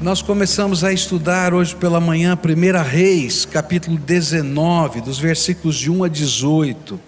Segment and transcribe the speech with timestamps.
[0.00, 6.04] Nós começamos a estudar hoje pela manhã 1 Reis, capítulo 19, dos versículos de 1
[6.04, 6.98] a 18.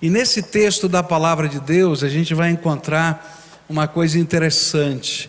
[0.00, 5.28] E nesse texto da palavra de Deus, a gente vai encontrar uma coisa interessante.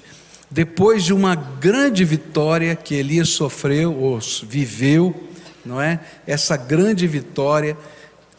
[0.52, 5.28] Depois de uma grande vitória que Elias sofreu, ou viveu,
[5.66, 6.00] não é?
[6.28, 7.76] Essa grande vitória,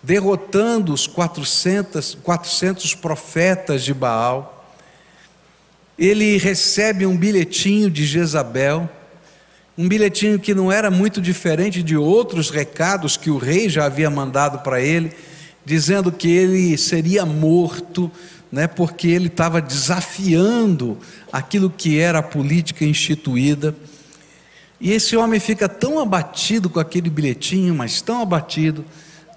[0.04, 4.55] derrotando os 400, 400 profetas de Baal,
[5.98, 8.88] ele recebe um bilhetinho de Jezabel,
[9.78, 14.10] um bilhetinho que não era muito diferente de outros recados que o rei já havia
[14.10, 15.12] mandado para ele,
[15.64, 18.10] dizendo que ele seria morto,
[18.50, 20.98] né, porque ele estava desafiando
[21.32, 23.74] aquilo que era a política instituída.
[24.80, 28.84] E esse homem fica tão abatido com aquele bilhetinho, mas tão abatido,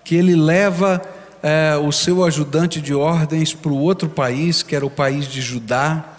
[0.03, 1.01] que ele leva
[1.41, 5.41] é, o seu ajudante de ordens para o outro país, que era o país de
[5.41, 6.18] Judá,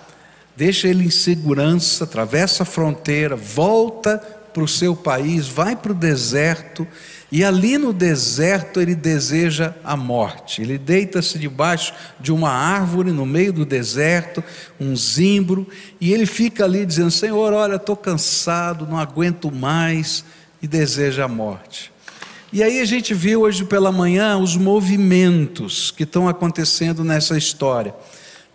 [0.61, 4.19] deixa ele em segurança, atravessa a fronteira, volta
[4.53, 6.87] para o seu país, vai para o deserto,
[7.33, 10.61] e ali no deserto ele deseja a morte.
[10.61, 14.45] Ele deita-se debaixo de uma árvore no meio do deserto,
[14.79, 15.67] um zimbro,
[15.99, 20.27] e ele fica ali dizendo: Senhor, olha, estou cansado, não aguento mais,
[20.61, 21.91] e deseja a morte.
[22.53, 27.95] E aí a gente viu hoje pela manhã os movimentos que estão acontecendo nessa história.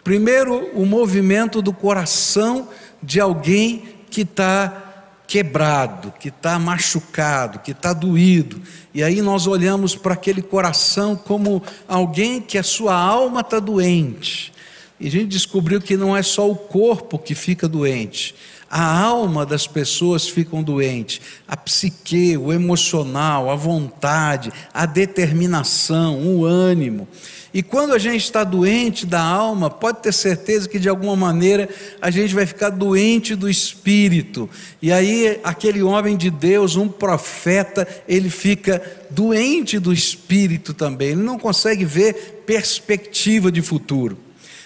[0.06, 2.70] Primeiro, o movimento do coração
[3.02, 8.62] de alguém que está quebrado, que está machucado, que está doído.
[8.94, 14.54] E aí nós olhamos para aquele coração como alguém que a sua alma está doente.
[15.00, 18.36] E a gente descobriu que não é só o corpo que fica doente,
[18.70, 26.46] a alma das pessoas ficam doentes, a psique, o emocional, a vontade, a determinação, o
[26.46, 27.08] ânimo.
[27.56, 31.70] E quando a gente está doente da alma, pode ter certeza que de alguma maneira
[32.02, 34.50] a gente vai ficar doente do espírito.
[34.82, 41.24] E aí, aquele homem de Deus, um profeta, ele fica doente do espírito também, ele
[41.24, 44.18] não consegue ver perspectiva de futuro.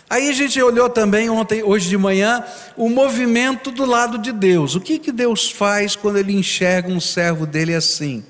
[0.09, 2.43] Aí a gente olhou também ontem, hoje de manhã,
[2.75, 4.73] o movimento do lado de Deus.
[4.73, 8.23] O que, que Deus faz quando ele enxerga um servo dele assim?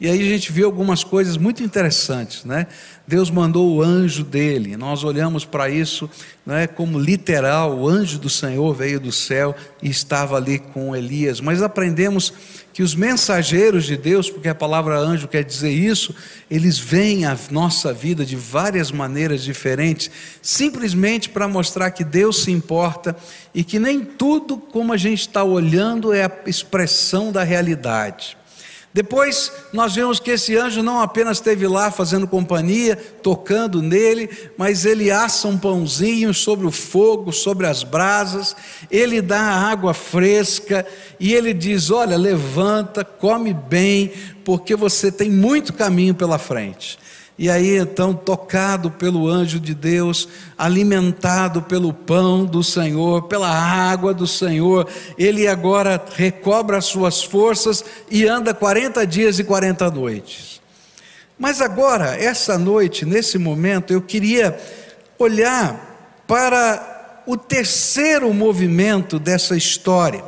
[0.00, 2.66] E aí a gente viu algumas coisas muito interessantes, né?
[3.06, 6.08] Deus mandou o anjo dele, nós olhamos para isso
[6.46, 11.40] né, como literal, o anjo do Senhor veio do céu e estava ali com Elias,
[11.40, 12.32] mas aprendemos
[12.72, 16.14] que os mensageiros de Deus, porque a palavra anjo quer dizer isso,
[16.50, 22.50] eles vêm à nossa vida de várias maneiras diferentes, simplesmente para mostrar que Deus se
[22.50, 23.14] importa
[23.54, 28.39] e que nem tudo como a gente está olhando é a expressão da realidade.
[28.92, 34.84] Depois nós vemos que esse anjo não apenas esteve lá fazendo companhia, tocando nele, mas
[34.84, 38.56] ele assa um pãozinho sobre o fogo, sobre as brasas,
[38.90, 40.84] ele dá água fresca
[41.20, 44.12] e ele diz: Olha, levanta, come bem,
[44.44, 46.98] porque você tem muito caminho pela frente.
[47.40, 50.28] E aí então, tocado pelo anjo de Deus,
[50.58, 54.86] alimentado pelo pão do Senhor, pela água do Senhor,
[55.16, 60.60] ele agora recobra as suas forças e anda 40 dias e 40 noites.
[61.38, 64.60] Mas agora, essa noite, nesse momento, eu queria
[65.18, 70.22] olhar para o terceiro movimento dessa história.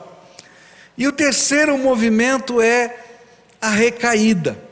[0.96, 2.96] E o terceiro movimento é
[3.60, 4.71] a recaída.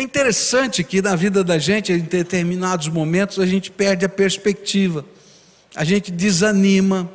[0.00, 5.04] É interessante que na vida da gente, em determinados momentos, a gente perde a perspectiva,
[5.76, 7.12] a gente desanima,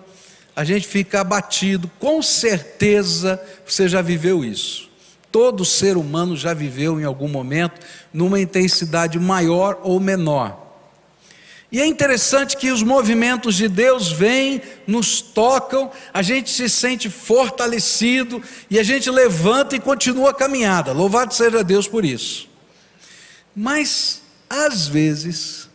[0.55, 1.89] a gente fica abatido.
[1.97, 4.87] Com certeza você já viveu isso.
[5.31, 7.81] Todo ser humano já viveu em algum momento,
[8.13, 10.55] numa intensidade maior ou menor.
[11.71, 17.09] E é interessante que os movimentos de Deus vêm, nos tocam, a gente se sente
[17.09, 20.91] fortalecido e a gente levanta e continua a caminhada.
[20.91, 22.53] Louvado seja Deus por isso.
[23.55, 25.69] Mas, às vezes,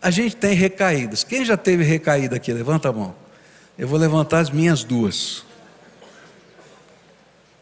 [0.00, 1.24] a gente tem recaídas.
[1.24, 2.52] Quem já teve recaída aqui?
[2.52, 3.14] Levanta a mão.
[3.76, 5.44] Eu vou levantar as minhas duas.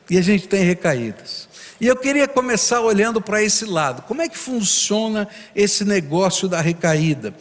[0.08, 1.48] E a gente tem recaídas.
[1.80, 4.02] E eu queria começar olhando para esse lado.
[4.02, 7.34] Como é que funciona esse negócio da recaída?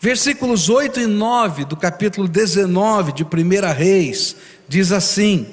[0.00, 3.26] Versículos 8 e 9 do capítulo 19 de 1
[3.72, 4.36] Reis
[4.68, 5.46] diz assim: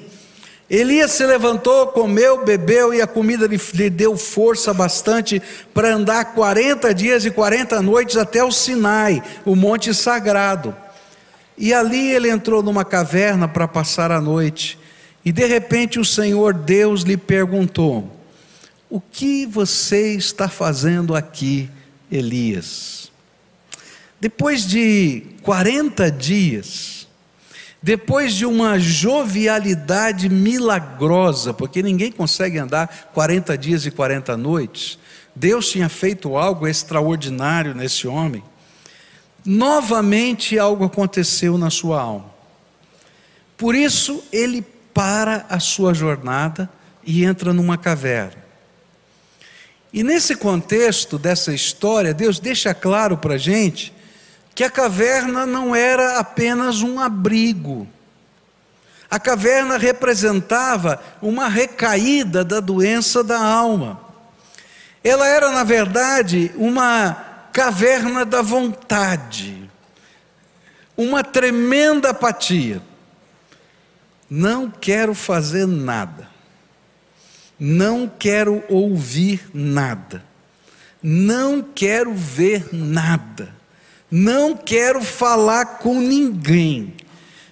[0.68, 5.40] Elias se levantou, comeu, bebeu e a comida lhe deu força bastante
[5.72, 10.74] para andar 40 dias e 40 noites até o Sinai, o monte sagrado.
[11.56, 14.76] E ali ele entrou numa caverna para passar a noite.
[15.24, 18.10] E de repente o Senhor Deus lhe perguntou:
[18.90, 21.70] O que você está fazendo aqui,
[22.10, 23.10] Elias?
[24.20, 26.95] Depois de 40 dias,
[27.86, 34.98] depois de uma jovialidade milagrosa, porque ninguém consegue andar 40 dias e 40 noites,
[35.32, 38.42] Deus tinha feito algo extraordinário nesse homem.
[39.44, 42.28] Novamente algo aconteceu na sua alma.
[43.56, 46.68] Por isso ele para a sua jornada
[47.04, 48.44] e entra numa caverna.
[49.92, 53.94] E nesse contexto dessa história, Deus deixa claro para a gente
[54.56, 57.86] que a caverna não era apenas um abrigo.
[59.10, 64.00] A caverna representava uma recaída da doença da alma.
[65.04, 67.12] Ela era, na verdade, uma
[67.52, 69.70] caverna da vontade,
[70.96, 72.80] uma tremenda apatia.
[74.28, 76.30] Não quero fazer nada,
[77.60, 80.24] não quero ouvir nada,
[81.02, 83.55] não quero ver nada.
[84.10, 86.94] Não quero falar com ninguém.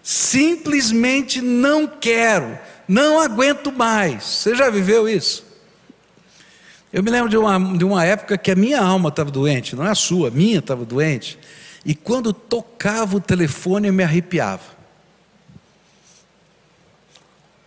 [0.03, 2.59] Simplesmente não quero.
[2.87, 4.25] Não aguento mais.
[4.25, 5.45] Você já viveu isso?
[6.93, 9.85] Eu me lembro de uma, de uma época que a minha alma estava doente, não
[9.85, 11.37] é a sua, a minha estava doente.
[11.85, 14.75] E quando tocava o telefone eu me arrepiava.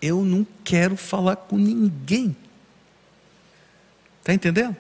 [0.02, 2.36] Eu não quero falar com ninguém.
[4.22, 4.78] Está entendendo?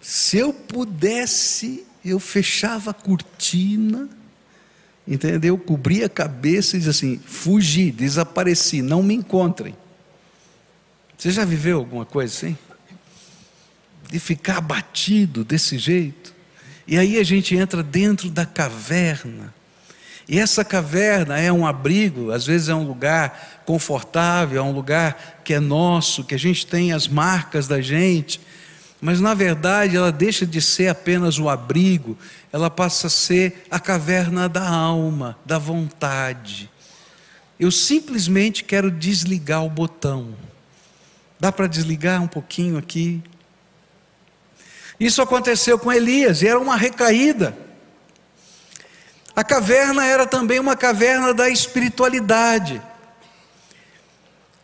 [0.00, 4.08] Se eu pudesse eu fechava a cortina,
[5.06, 5.56] entendeu?
[5.56, 9.76] Cobria a cabeça e dizia assim: fugi, desapareci, não me encontrem.
[11.16, 12.58] Você já viveu alguma coisa assim?
[14.10, 16.34] De ficar abatido desse jeito?
[16.86, 19.54] E aí a gente entra dentro da caverna.
[20.28, 25.40] E essa caverna é um abrigo, às vezes é um lugar confortável, é um lugar
[25.44, 28.40] que é nosso, que a gente tem as marcas da gente
[29.02, 32.16] mas na verdade ela deixa de ser apenas o abrigo,
[32.52, 36.70] ela passa a ser a caverna da alma, da vontade.
[37.58, 40.36] Eu simplesmente quero desligar o botão.
[41.40, 43.20] Dá para desligar um pouquinho aqui?
[45.00, 47.58] Isso aconteceu com Elias, e era uma recaída.
[49.34, 52.80] A caverna era também uma caverna da espiritualidade.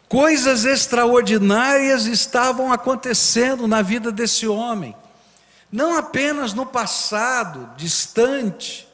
[0.09, 4.97] Coisas extraordinárias estavam acontecendo na vida desse homem,
[5.71, 8.89] não apenas no passado distante,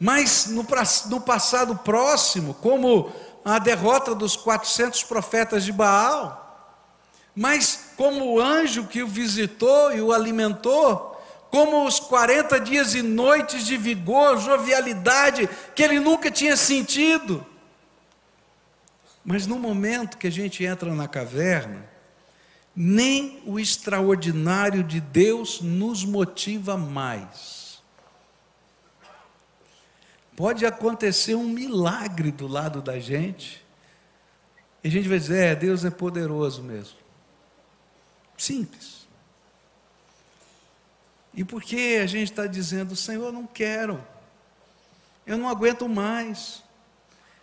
[0.00, 0.66] mas no,
[1.10, 3.12] no passado próximo, como
[3.44, 6.46] a derrota dos 400 profetas de Baal,
[7.34, 11.20] mas como o anjo que o visitou e o alimentou,
[11.50, 17.44] como os 40 dias e noites de vigor, jovialidade que ele nunca tinha sentido.
[19.30, 21.86] Mas no momento que a gente entra na caverna,
[22.74, 27.82] nem o extraordinário de Deus nos motiva mais.
[30.34, 33.62] Pode acontecer um milagre do lado da gente,
[34.82, 36.96] e a gente vai dizer: é, Deus é poderoso mesmo.
[38.34, 39.06] Simples.
[41.34, 44.02] E por que a gente está dizendo, Senhor, eu não quero,
[45.26, 46.66] eu não aguento mais.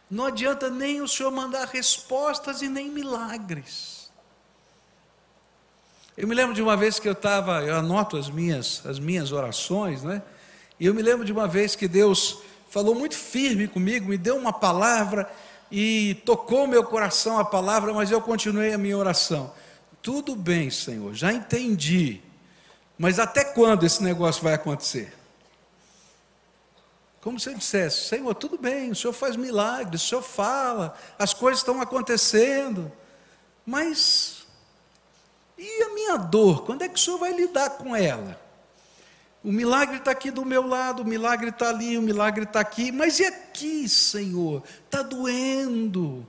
[0.10, 4.12] Não adianta nem o Senhor mandar respostas e nem milagres.
[6.18, 9.32] Eu me lembro de uma vez que eu estava, eu anoto as minhas, as minhas
[9.32, 10.22] orações, né?
[10.80, 14.38] E eu me lembro de uma vez que Deus falou muito firme comigo, me deu
[14.38, 15.30] uma palavra
[15.72, 19.52] e tocou meu coração a palavra, mas eu continuei a minha oração.
[20.02, 22.22] Tudo bem, Senhor, já entendi.
[22.98, 25.14] Mas até quando esse negócio vai acontecer?
[27.26, 31.34] Como se eu dissesse: Senhor, tudo bem, o Senhor faz milagres, o Senhor fala, as
[31.34, 32.92] coisas estão acontecendo,
[33.66, 34.46] mas
[35.58, 36.64] e a minha dor?
[36.66, 38.40] Quando é que o Senhor vai lidar com ela?
[39.44, 42.92] O milagre está aqui do meu lado, o milagre está ali, o milagre está aqui,
[42.92, 44.62] mas e aqui, Senhor?
[44.86, 46.28] Está doendo.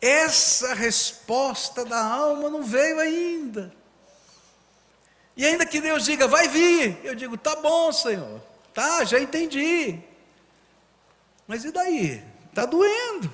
[0.00, 3.74] Essa resposta da alma não veio ainda.
[5.36, 8.40] E ainda que Deus diga, vai vir, eu digo, tá bom, Senhor.
[8.76, 9.98] Tá, já entendi.
[11.48, 12.22] Mas e daí?
[12.50, 13.32] Está doendo.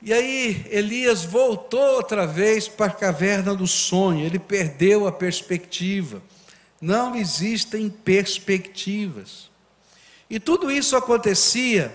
[0.00, 6.22] E aí Elias voltou outra vez para a caverna do sonho, ele perdeu a perspectiva.
[6.80, 9.50] Não existem perspectivas.
[10.30, 11.94] E tudo isso acontecia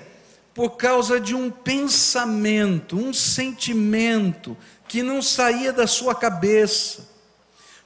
[0.54, 4.56] por causa de um pensamento, um sentimento
[4.88, 7.10] que não saía da sua cabeça.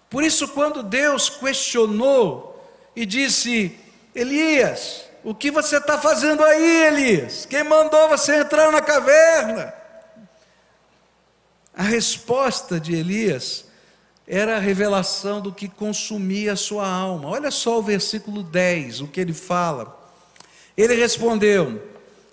[0.09, 2.54] Por isso, quando Deus questionou
[2.95, 3.77] e disse:
[4.13, 7.45] Elias, o que você está fazendo aí, Elias?
[7.45, 9.73] Quem mandou você entrar na caverna?
[11.75, 13.65] A resposta de Elias
[14.27, 17.29] era a revelação do que consumia a sua alma.
[17.29, 19.99] Olha só o versículo 10, o que ele fala.
[20.77, 21.81] Ele respondeu: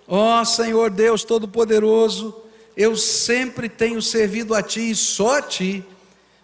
[0.07, 2.43] Ó oh, Senhor Deus Todo-Poderoso,
[2.75, 5.85] eu sempre tenho servido a ti e só a ti,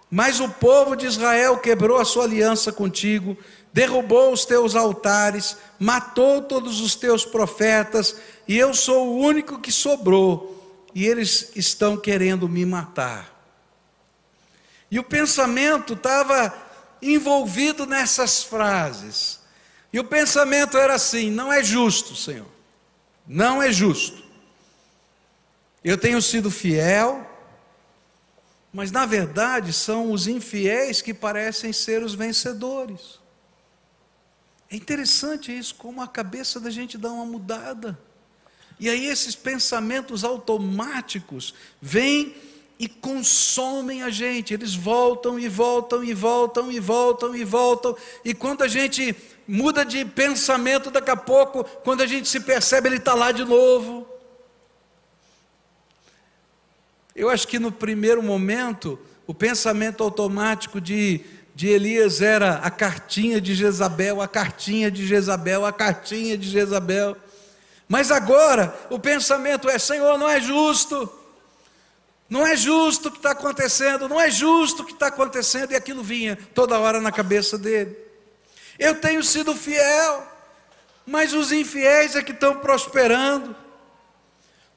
[0.09, 3.37] mas o povo de Israel quebrou a sua aliança contigo,
[3.71, 8.15] derrubou os teus altares, matou todos os teus profetas,
[8.47, 13.37] e eu sou o único que sobrou, e eles estão querendo me matar.
[14.91, 16.53] E o pensamento estava
[17.01, 19.39] envolvido nessas frases.
[19.93, 22.49] E o pensamento era assim: não é justo, Senhor,
[23.27, 24.23] não é justo.
[25.83, 27.25] Eu tenho sido fiel,
[28.73, 33.19] mas na verdade são os infiéis que parecem ser os vencedores.
[34.69, 37.97] É interessante isso, como a cabeça da gente dá uma mudada.
[38.79, 42.35] E aí esses pensamentos automáticos vêm
[42.77, 44.53] e consomem a gente.
[44.53, 47.95] Eles voltam e voltam e voltam e voltam e voltam.
[48.23, 52.87] E quando a gente muda de pensamento, daqui a pouco, quando a gente se percebe,
[52.87, 54.07] ele está lá de novo.
[57.13, 58.97] Eu acho que no primeiro momento,
[59.27, 61.25] o pensamento automático de,
[61.59, 67.17] de Elias era a cartinha de Jezabel, a cartinha de Jezabel, a cartinha de Jezabel.
[67.85, 71.13] Mas agora o pensamento é: Senhor, não é justo.
[72.29, 75.75] Não é justo o que está acontecendo, não é justo o que está acontecendo, e
[75.75, 77.93] aquilo vinha toda hora na cabeça dele.
[78.77, 80.25] Eu tenho sido fiel,
[81.05, 83.53] mas os infiéis é que estão prosperando.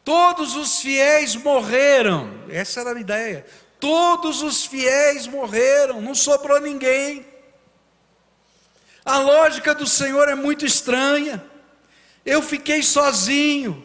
[0.04, 3.46] Todos os fiéis morreram, essa era a ideia.
[3.82, 7.26] Todos os fiéis morreram, não sobrou ninguém.
[9.04, 11.44] A lógica do Senhor é muito estranha.
[12.24, 13.84] Eu fiquei sozinho,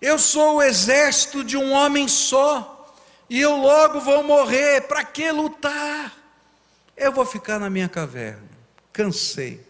[0.00, 2.94] eu sou o exército de um homem só
[3.28, 6.16] e eu logo vou morrer, para que lutar?
[6.96, 8.48] Eu vou ficar na minha caverna,
[8.92, 9.60] cansei.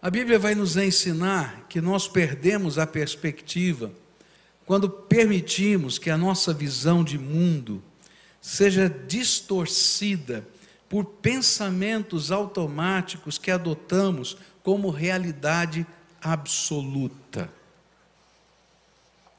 [0.00, 3.92] A Bíblia vai nos ensinar que nós perdemos a perspectiva
[4.68, 7.82] quando permitimos que a nossa visão de mundo
[8.38, 10.46] seja distorcida
[10.90, 15.86] por pensamentos automáticos que adotamos como realidade
[16.20, 17.50] absoluta.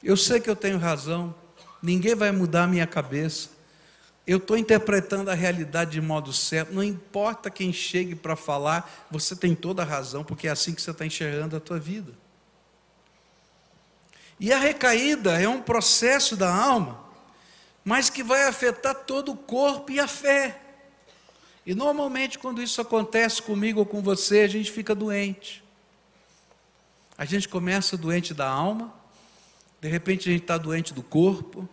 [0.02, 1.32] Eu sei que eu tenho razão,
[1.80, 3.50] ninguém vai mudar a minha cabeça.
[4.26, 9.36] Eu estou interpretando a realidade de modo certo, não importa quem chegue para falar, você
[9.36, 12.12] tem toda a razão, porque é assim que você está enxergando a tua vida.
[14.40, 16.98] E a recaída é um processo da alma,
[17.84, 20.58] mas que vai afetar todo o corpo e a fé.
[21.66, 25.62] E normalmente, quando isso acontece comigo ou com você, a gente fica doente.
[27.18, 28.94] A gente começa doente da alma,
[29.78, 31.68] de repente a gente está doente do corpo,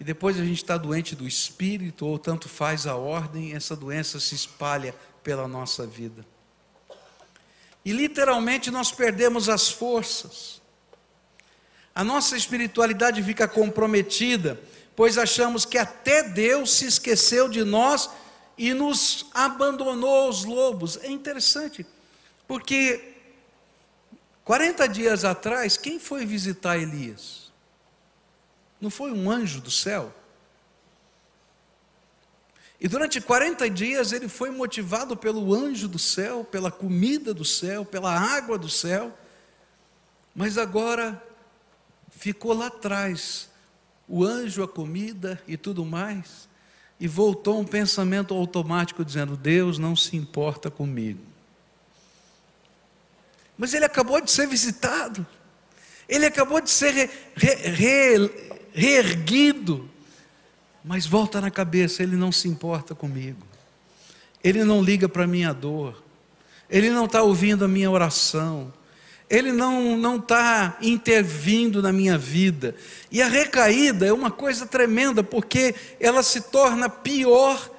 [0.00, 4.18] e depois a gente está doente do espírito, ou tanto faz a ordem, essa doença
[4.18, 6.24] se espalha pela nossa vida.
[7.84, 10.61] E literalmente nós perdemos as forças.
[11.94, 14.58] A nossa espiritualidade fica comprometida,
[14.96, 18.08] pois achamos que até Deus se esqueceu de nós
[18.56, 20.96] e nos abandonou aos lobos.
[21.02, 21.86] É interessante,
[22.48, 23.14] porque
[24.44, 27.52] 40 dias atrás, quem foi visitar Elias?
[28.80, 30.12] Não foi um anjo do céu?
[32.80, 37.84] E durante 40 dias ele foi motivado pelo anjo do céu, pela comida do céu,
[37.84, 39.16] pela água do céu,
[40.34, 41.22] mas agora
[42.22, 43.50] ficou lá atrás
[44.06, 46.48] o anjo, a comida e tudo mais,
[47.00, 51.20] e voltou um pensamento automático dizendo: Deus não se importa comigo.
[53.58, 55.26] Mas ele acabou de ser visitado,
[56.08, 58.30] ele acabou de ser re, re,
[58.72, 59.90] reerguido.
[60.84, 63.44] Mas volta na cabeça, ele não se importa comigo,
[64.44, 66.00] ele não liga para a minha dor,
[66.70, 68.72] ele não está ouvindo a minha oração,
[69.32, 72.74] ele não está intervindo na minha vida.
[73.10, 77.70] E a recaída é uma coisa tremenda, porque ela se torna pior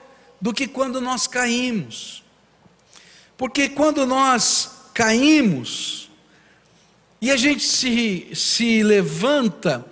[0.42, 2.24] do que quando nós caímos.
[3.38, 6.10] Porque quando nós caímos
[7.22, 9.86] e a gente se, se levanta,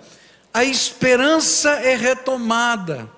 [0.52, 3.08] a esperança é retomada.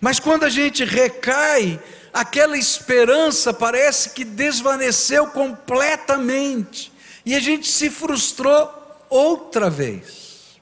[0.00, 1.78] Mas quando a gente recai,
[2.10, 6.93] aquela esperança parece que desvaneceu completamente
[7.24, 8.70] e a gente se frustrou
[9.08, 10.58] outra vez.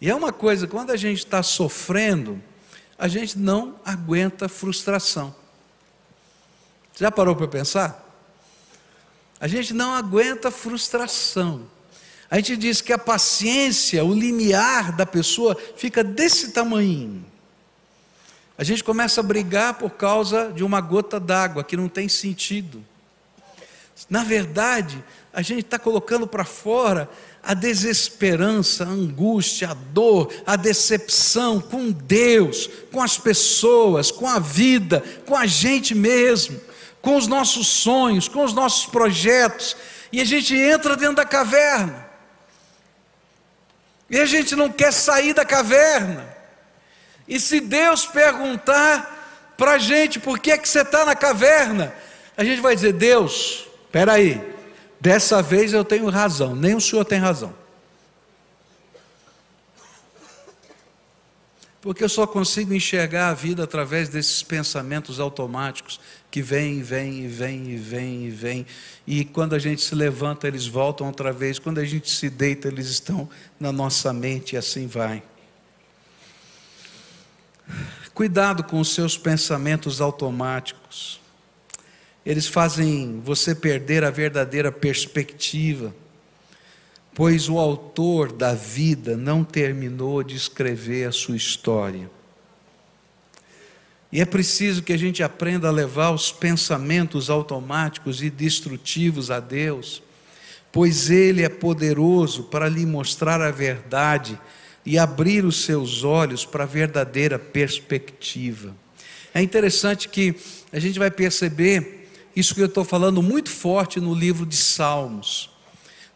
[0.00, 2.42] E é uma coisa, quando a gente está sofrendo,
[2.98, 5.34] a gente não aguenta frustração.
[6.98, 8.06] Já parou para pensar?
[9.38, 11.66] A gente não aguenta frustração.
[12.30, 17.24] A gente diz que a paciência, o limiar da pessoa fica desse tamanho.
[18.56, 22.84] A gente começa a brigar por causa de uma gota d'água que não tem sentido.
[24.08, 25.02] Na verdade,
[25.32, 27.08] a gente está colocando para fora
[27.42, 34.38] a desesperança, a angústia, a dor, a decepção com Deus, com as pessoas, com a
[34.38, 36.60] vida, com a gente mesmo,
[37.00, 39.76] com os nossos sonhos, com os nossos projetos,
[40.12, 42.08] e a gente entra dentro da caverna.
[44.10, 46.28] E a gente não quer sair da caverna.
[47.28, 51.94] E se Deus perguntar para a gente por que é que você está na caverna,
[52.36, 54.59] a gente vai dizer: Deus, espera aí,
[55.00, 57.54] dessa vez eu tenho razão, nem o senhor tem razão.
[61.80, 65.98] Porque eu só consigo enxergar a vida através desses pensamentos automáticos
[66.30, 68.66] que vêm, vêm, vêm, vêm, vêm.
[69.06, 71.58] E quando a gente se levanta, eles voltam outra vez.
[71.58, 73.28] Quando a gente se deita, eles estão
[73.58, 75.22] na nossa mente e assim vai.
[78.12, 81.19] Cuidado com os seus pensamentos automáticos.
[82.24, 85.94] Eles fazem você perder a verdadeira perspectiva,
[87.14, 92.10] pois o autor da vida não terminou de escrever a sua história.
[94.12, 99.38] E é preciso que a gente aprenda a levar os pensamentos automáticos e destrutivos a
[99.38, 100.02] Deus,
[100.72, 104.38] pois Ele é poderoso para lhe mostrar a verdade
[104.84, 108.74] e abrir os seus olhos para a verdadeira perspectiva.
[109.32, 110.34] É interessante que
[110.72, 111.99] a gente vai perceber
[112.34, 115.50] isso que eu estou falando muito forte no livro de Salmos.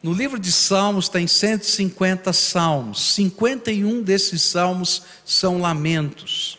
[0.03, 6.59] No livro de Salmos tem 150 salmos, 51 desses salmos são lamentos.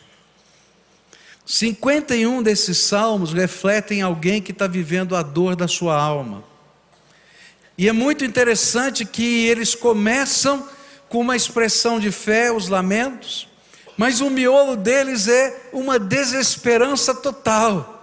[1.46, 6.42] 51 desses salmos refletem alguém que está vivendo a dor da sua alma.
[7.78, 10.68] E é muito interessante que eles começam
[11.08, 13.46] com uma expressão de fé, os lamentos,
[13.96, 17.95] mas o miolo deles é uma desesperança total.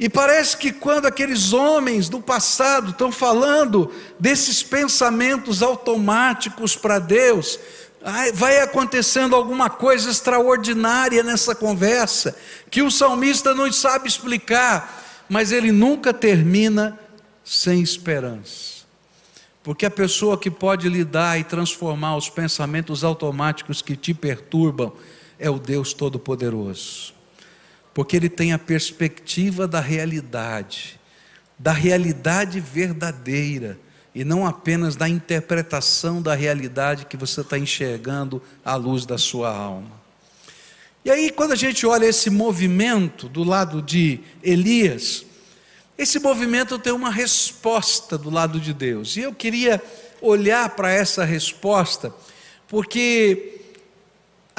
[0.00, 7.60] E parece que quando aqueles homens do passado estão falando desses pensamentos automáticos para Deus,
[8.32, 12.34] vai acontecendo alguma coisa extraordinária nessa conversa,
[12.70, 16.98] que o salmista não sabe explicar, mas ele nunca termina
[17.44, 18.80] sem esperança.
[19.62, 24.94] Porque a pessoa que pode lidar e transformar os pensamentos automáticos que te perturbam
[25.38, 27.19] é o Deus Todo-Poderoso.
[27.92, 30.98] Porque Ele tem a perspectiva da realidade,
[31.58, 33.78] da realidade verdadeira,
[34.14, 39.54] e não apenas da interpretação da realidade que você está enxergando à luz da sua
[39.54, 40.00] alma.
[41.04, 45.24] E aí, quando a gente olha esse movimento do lado de Elias,
[45.96, 49.16] esse movimento tem uma resposta do lado de Deus.
[49.16, 49.82] E eu queria
[50.20, 52.12] olhar para essa resposta,
[52.68, 53.59] porque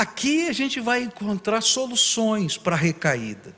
[0.02, 3.56] aqui a gente vai encontrar soluções para a recaída.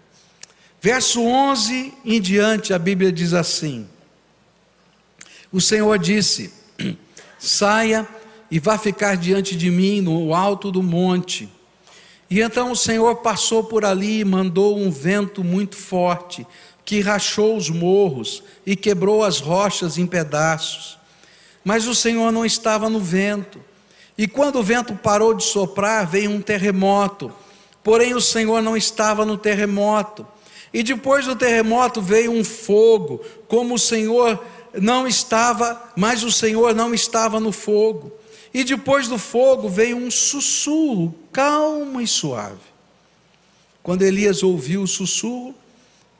[0.82, 3.88] Verso 11 em diante, a Bíblia diz assim:
[5.52, 6.54] O Senhor disse:
[7.40, 8.08] Saia
[8.52, 11.50] e vá ficar diante de mim no alto do monte.
[12.30, 16.46] E então o Senhor passou por ali e mandou um vento muito forte
[16.84, 20.98] que rachou os morros e quebrou as rochas em pedaços.
[21.64, 23.62] Mas o Senhor não estava no vento.
[24.18, 27.32] E quando o vento parou de soprar, veio um terremoto.
[27.84, 30.26] Porém, o Senhor não estava no terremoto.
[30.74, 36.74] E depois do terremoto veio um fogo, como o Senhor não estava, mas o Senhor
[36.74, 38.12] não estava no fogo.
[38.54, 42.74] E depois do fogo veio um sussurro, calmo e suave.
[43.82, 45.54] Quando Elias ouviu o sussurro,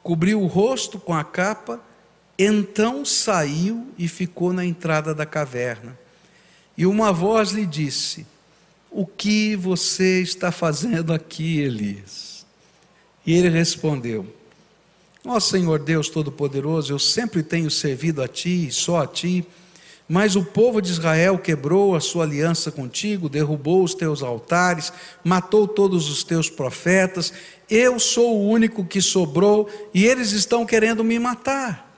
[0.02, 1.80] cobriu o rosto com a capa,
[2.38, 5.98] então saiu e ficou na entrada da caverna.
[6.78, 8.26] E uma voz lhe disse:
[8.90, 12.46] O que você está fazendo aqui, Elias?
[13.26, 14.26] E ele respondeu:
[15.26, 19.46] Ó Senhor Deus Todo-Poderoso, eu sempre tenho servido a ti, só a ti.
[20.08, 24.92] Mas o povo de Israel quebrou a sua aliança contigo, derrubou os teus altares,
[25.24, 27.32] matou todos os teus profetas.
[27.70, 31.93] Eu sou o único que sobrou e eles estão querendo me matar.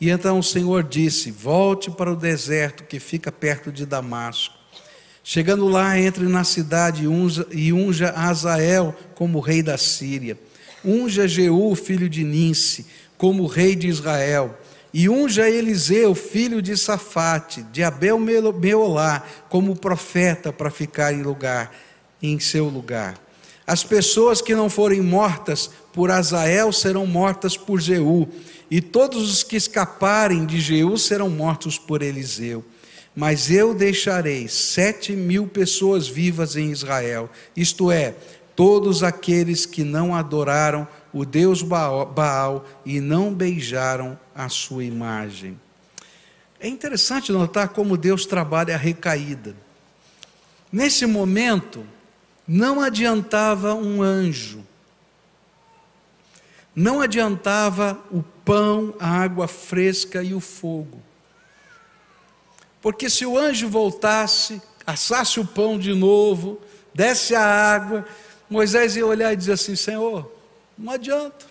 [0.00, 4.54] E então o Senhor disse: Volte para o deserto que fica perto de Damasco.
[5.22, 7.04] Chegando lá, entre na cidade
[7.50, 10.38] e unja Azael como rei da Síria.
[10.84, 14.58] Unja Jeú, filho de Ninse, como rei de Israel
[14.96, 21.74] e unja Eliseu, filho de Safate, de Abel Meolá, como profeta para ficar em lugar,
[22.22, 23.18] em seu lugar.
[23.66, 28.28] As pessoas que não forem mortas por Azael serão mortas por Jeú,
[28.68, 32.64] e todos os que escaparem de Jeú serão mortos por Eliseu.
[33.14, 38.16] Mas eu deixarei sete mil pessoas vivas em Israel, isto é,
[38.56, 45.58] todos aqueles que não adoraram o deus Baal, e não beijaram a sua imagem.
[46.58, 49.54] É interessante notar como Deus trabalha a recaída.
[50.72, 51.86] Nesse momento,
[52.48, 54.64] não adiantava um anjo,
[56.74, 61.00] não adiantava o pão, a água fresca e o fogo.
[62.82, 66.60] Porque se o anjo voltasse, assasse o pão de novo,
[66.92, 68.06] desse a água,
[68.50, 70.30] Moisés ia olhar e dizer assim: Senhor,
[70.76, 71.46] não adianta.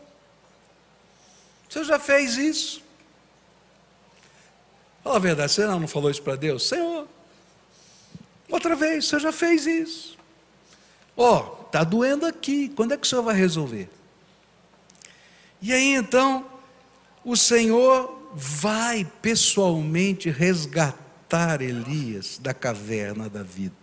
[1.68, 2.84] O senhor já fez isso.
[5.04, 6.68] Fala a verdade, você não falou isso para Deus?
[6.68, 7.08] Senhor,
[8.50, 10.18] outra vez, o senhor já fez isso.
[11.18, 13.90] Ó, oh, está doendo aqui, quando é que o senhor vai resolver?
[15.66, 16.46] E aí então,
[17.24, 23.74] o Senhor vai pessoalmente resgatar Elias da caverna da vida.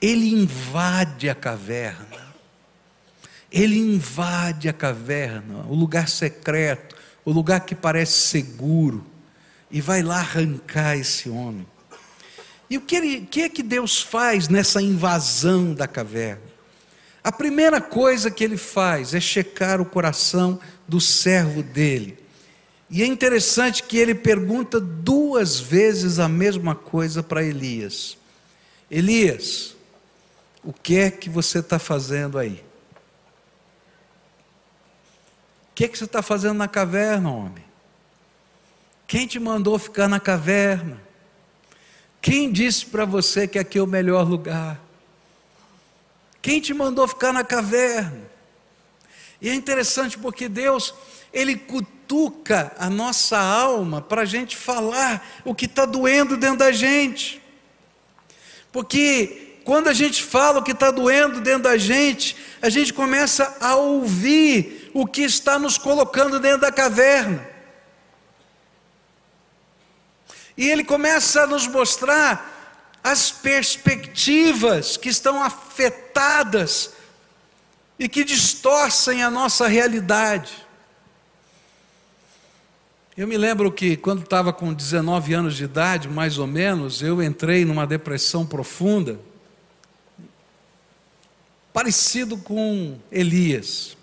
[0.00, 2.32] Ele invade a caverna.
[3.50, 9.04] Ele invade a caverna, o lugar secreto, o lugar que parece seguro,
[9.72, 11.66] e vai lá arrancar esse homem.
[12.70, 16.53] E o que, ele, que é que Deus faz nessa invasão da caverna?
[17.24, 22.18] A primeira coisa que ele faz é checar o coração do servo dele.
[22.90, 28.18] E é interessante que ele pergunta duas vezes a mesma coisa para Elias:
[28.90, 29.74] Elias,
[30.62, 32.62] o que é que você está fazendo aí?
[35.70, 37.64] O que é que você está fazendo na caverna, homem?
[39.06, 41.00] Quem te mandou ficar na caverna?
[42.20, 44.83] Quem disse para você que aqui é o melhor lugar?
[46.44, 48.20] Quem te mandou ficar na caverna?
[49.40, 50.94] E é interessante porque Deus,
[51.32, 56.70] Ele cutuca a nossa alma para a gente falar o que está doendo dentro da
[56.70, 57.40] gente.
[58.70, 63.56] Porque quando a gente fala o que está doendo dentro da gente, a gente começa
[63.58, 67.48] a ouvir o que está nos colocando dentro da caverna.
[70.58, 72.53] E ele começa a nos mostrar
[73.04, 76.92] as perspectivas que estão afetadas
[77.98, 80.64] e que distorcem a nossa realidade.
[83.14, 87.22] Eu me lembro que quando estava com 19 anos de idade, mais ou menos, eu
[87.22, 89.20] entrei numa depressão profunda,
[91.74, 93.98] parecido com Elias.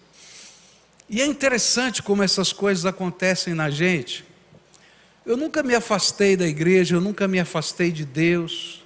[1.09, 4.23] E é interessante como essas coisas acontecem na gente.
[5.25, 8.80] Eu nunca me afastei da igreja, eu nunca me afastei de Deus,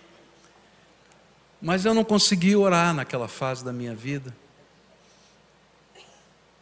[1.65, 4.31] mas eu não consegui orar naquela fase da minha vida.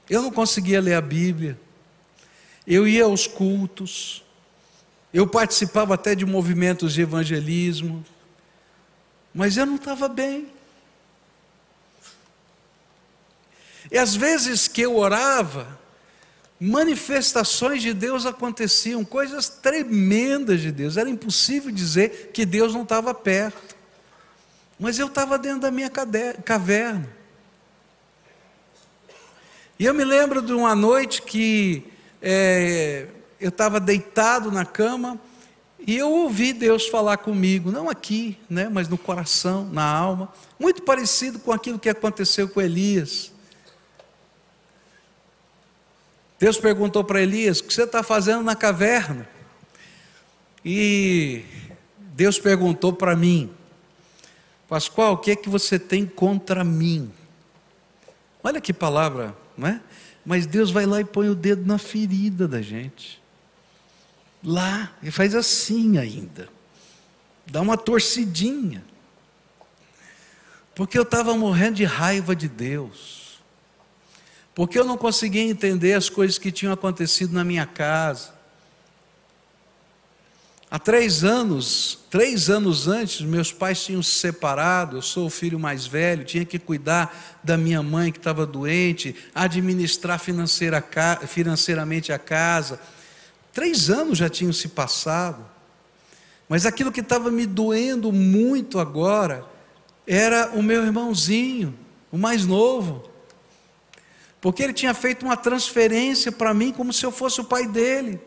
[0.10, 1.60] Eu não conseguia ler a Bíblia.
[2.66, 4.24] Eu ia aos cultos.
[5.14, 8.06] Eu participava até de movimentos de evangelismo.
[9.34, 10.48] Mas eu não estava bem.
[13.92, 15.78] E às vezes que eu orava,
[16.58, 20.96] manifestações de Deus aconteciam, coisas tremendas de Deus.
[20.96, 23.73] Era impossível dizer que Deus não estava perto.
[24.84, 27.10] Mas eu estava dentro da minha caverna.
[29.80, 31.90] E eu me lembro de uma noite que
[32.22, 33.08] é,
[33.40, 35.18] eu estava deitado na cama
[35.88, 40.82] e eu ouvi Deus falar comigo, não aqui, né, mas no coração, na alma, muito
[40.82, 43.32] parecido com aquilo que aconteceu com Elias.
[46.38, 49.30] Deus perguntou para Elias: O que você está fazendo na caverna?
[50.66, 51.46] E
[51.98, 53.50] Deus perguntou para mim:
[54.68, 57.12] Pascoal, o que é que você tem contra mim?
[58.44, 59.82] Olha que palavra, não é?
[60.26, 63.22] Mas Deus vai lá e põe o dedo na ferida da gente.
[64.44, 66.50] Lá, e faz assim ainda.
[67.46, 68.84] Dá uma torcidinha.
[70.76, 73.24] Porque eu estava morrendo de raiva de Deus
[74.56, 78.34] porque eu não conseguia entender as coisas que tinham acontecido na minha casa.
[80.74, 85.60] Há três anos, três anos antes, meus pais tinham se separado, eu sou o filho
[85.60, 90.84] mais velho, tinha que cuidar da minha mãe que estava doente, administrar financeira,
[91.28, 92.80] financeiramente a casa.
[93.54, 95.46] Três anos já tinham se passado,
[96.50, 99.46] mas aquilo que estava me doendo muito agora
[100.08, 101.78] era o meu irmãozinho,
[102.12, 103.14] o mais novo
[104.42, 108.20] porque ele tinha feito uma transferência para mim como se eu fosse o pai dele.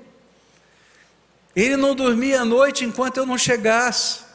[1.56, 4.26] Ele não dormia à noite enquanto eu não chegasse.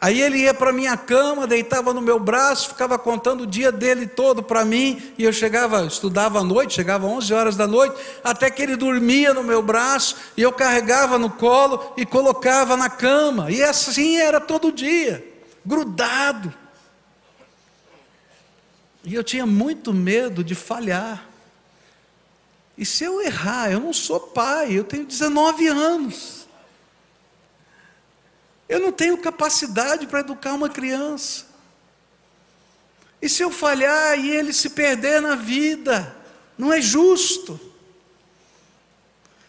[0.00, 4.06] Aí ele ia para minha cama, deitava no meu braço, ficava contando o dia dele
[4.06, 7.96] todo para mim, e eu chegava, estudava à noite, chegava às 11 horas da noite,
[8.22, 12.88] até que ele dormia no meu braço, e eu carregava no colo e colocava na
[12.88, 13.50] cama.
[13.50, 15.26] E assim era todo dia,
[15.66, 16.54] grudado.
[19.02, 21.26] E eu tinha muito medo de falhar.
[22.76, 26.37] E se eu errar, eu não sou pai, eu tenho 19 anos.
[28.68, 31.46] Eu não tenho capacidade para educar uma criança.
[33.20, 36.14] E se eu falhar e ele se perder na vida,
[36.56, 37.58] não é justo.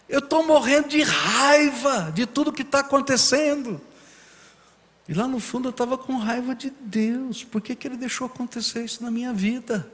[0.08, 3.80] Eu estou morrendo de raiva de tudo que está acontecendo.
[5.08, 7.44] E lá no fundo eu estava com raiva de Deus.
[7.44, 9.92] Por que, que Ele deixou acontecer isso na minha vida?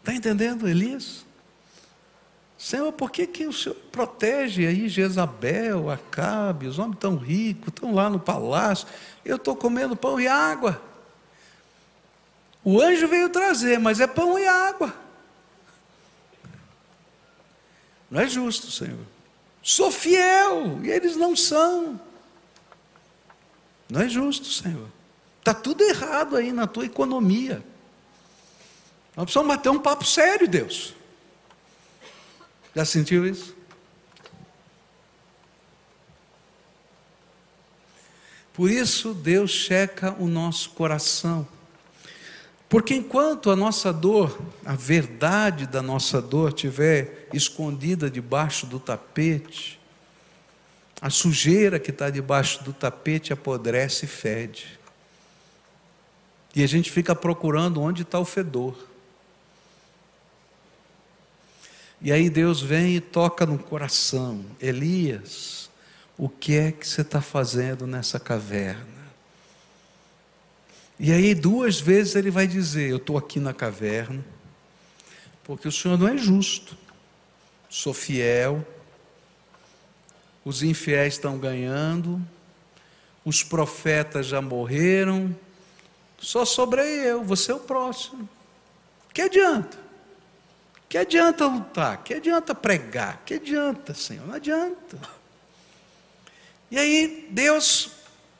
[0.00, 1.23] Está entendendo, Elias?
[2.64, 7.92] Senhor, por que, que o Senhor protege aí Jezabel, Acabe, os homens tão ricos, estão
[7.92, 8.88] lá no palácio,
[9.22, 10.80] eu estou comendo pão e água.
[12.64, 14.94] O anjo veio trazer, mas é pão e água.
[18.10, 19.04] Não é justo, Senhor.
[19.62, 22.00] Sou fiel e eles não são.
[23.90, 24.88] Não é justo, Senhor.
[25.38, 27.62] Está tudo errado aí na tua economia.
[29.14, 30.94] Nós precisamos bater um papo sério, Deus.
[32.74, 33.54] Já sentiu isso?
[38.52, 41.46] Por isso, Deus checa o nosso coração.
[42.68, 49.78] Porque enquanto a nossa dor, a verdade da nossa dor, estiver escondida debaixo do tapete,
[51.00, 54.78] a sujeira que está debaixo do tapete apodrece e fede.
[56.54, 58.76] E a gente fica procurando onde está o fedor.
[62.04, 65.70] E aí Deus vem e toca no coração: Elias,
[66.18, 68.84] o que é que você está fazendo nessa caverna?
[71.00, 74.22] E aí duas vezes ele vai dizer: Eu estou aqui na caverna,
[75.44, 76.76] porque o Senhor não é justo,
[77.70, 78.62] sou fiel,
[80.44, 82.20] os infiéis estão ganhando,
[83.24, 85.34] os profetas já morreram,
[86.18, 88.28] só sobrei eu, você é o próximo.
[89.14, 89.83] Que adianta?
[90.94, 92.04] Que adianta lutar?
[92.04, 93.20] Que adianta pregar?
[93.26, 94.28] Que adianta, Senhor?
[94.28, 94.96] Não adianta.
[96.70, 97.90] E aí Deus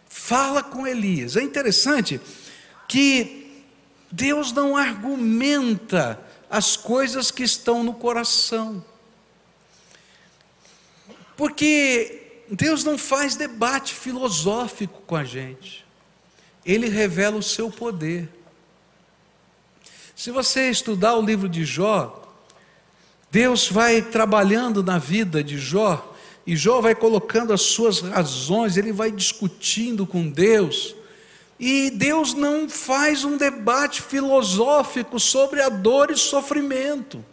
[0.09, 1.37] fala com Elias.
[1.37, 2.21] É interessante
[2.87, 3.65] que
[4.09, 6.17] Deus não argumenta
[6.49, 8.85] as coisas que estão no coração.
[11.37, 15.85] Porque Deus não faz debate filosófico com a gente.
[16.65, 18.29] Ele revela o seu poder.
[20.15, 22.21] Se você estudar o livro de Jó,
[23.35, 26.15] Deus vai trabalhando na vida de Jó,
[26.47, 30.95] e Jó vai colocando as suas razões, ele vai discutindo com Deus,
[31.59, 37.25] e Deus não faz um debate filosófico sobre a dor e sofrimento.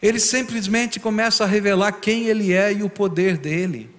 [0.00, 3.90] Ele simplesmente começa a revelar quem ele é e o poder dele.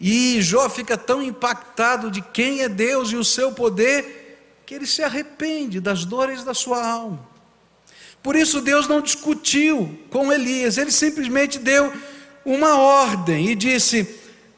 [0.00, 4.86] E Jó fica tão impactado de quem é Deus e o seu poder, que ele
[4.86, 7.31] se arrepende das dores da sua alma.
[8.22, 11.92] Por isso Deus não discutiu com Elias, ele simplesmente deu
[12.44, 14.08] uma ordem e disse: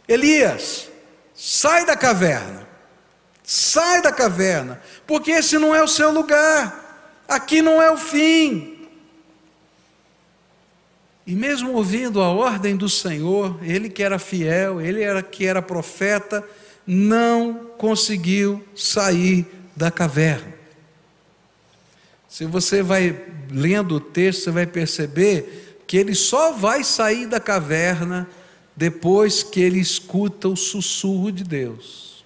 [0.07, 0.89] Elias,
[1.35, 2.69] sai da caverna,
[3.43, 8.75] sai da caverna, porque esse não é o seu lugar, aqui não é o fim.
[11.27, 15.63] E mesmo ouvindo a ordem do Senhor, ele que era fiel, ele era que era
[15.63, 16.47] profeta,
[16.87, 20.53] não conseguiu sair da caverna.
[22.29, 23.13] Se você vai
[23.51, 28.29] lendo o texto, você vai perceber que ele só vai sair da caverna
[28.77, 32.25] depois que ele escuta o sussurro de Deus.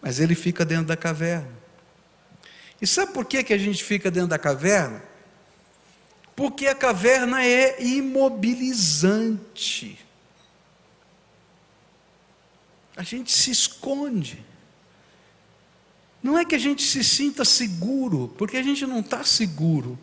[0.00, 1.54] Mas ele fica dentro da caverna.
[2.80, 5.02] E sabe por que, que a gente fica dentro da caverna?
[6.34, 9.98] Porque a caverna é imobilizante.
[12.94, 14.44] A gente se esconde.
[16.26, 19.96] Não é que a gente se sinta seguro, porque a gente não está seguro,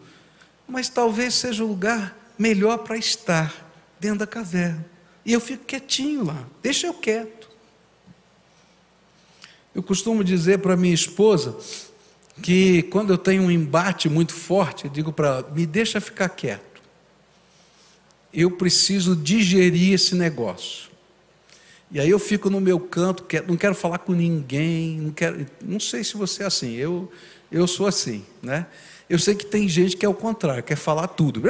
[0.65, 3.53] mas talvez seja o lugar melhor para estar
[3.99, 4.85] dentro da caverna.
[5.25, 7.49] E eu fico quietinho lá, deixa eu quieto.
[9.75, 11.57] Eu costumo dizer para minha esposa
[12.41, 16.29] que quando eu tenho um embate muito forte, eu digo para ela: me deixa ficar
[16.29, 16.81] quieto.
[18.33, 20.89] Eu preciso digerir esse negócio.
[21.93, 25.79] E aí eu fico no meu canto, não quero falar com ninguém, não quero, não
[25.79, 27.11] sei se você é assim, eu,
[27.51, 28.65] eu sou assim, né?
[29.07, 31.43] Eu sei que tem gente que é o contrário, quer falar tudo.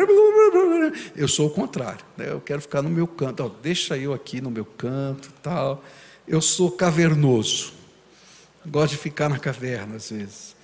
[1.16, 2.30] Eu sou o contrário, né?
[2.30, 5.82] eu quero ficar no meu canto, deixa eu aqui no meu canto, tal.
[6.28, 7.72] Eu sou cavernoso,
[8.66, 10.58] gosto de ficar na caverna às vezes.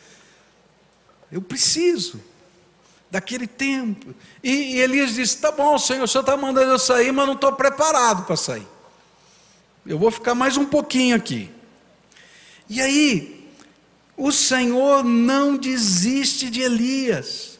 [1.31, 2.19] Eu preciso
[3.09, 4.13] daquele tempo.
[4.43, 7.35] E, e Elias disse: Tá bom, Senhor, o Senhor está mandando eu sair, mas não
[7.35, 8.67] estou preparado para sair.
[9.85, 11.49] Eu vou ficar mais um pouquinho aqui.
[12.69, 13.47] E aí,
[14.15, 17.57] o Senhor não desiste de Elias.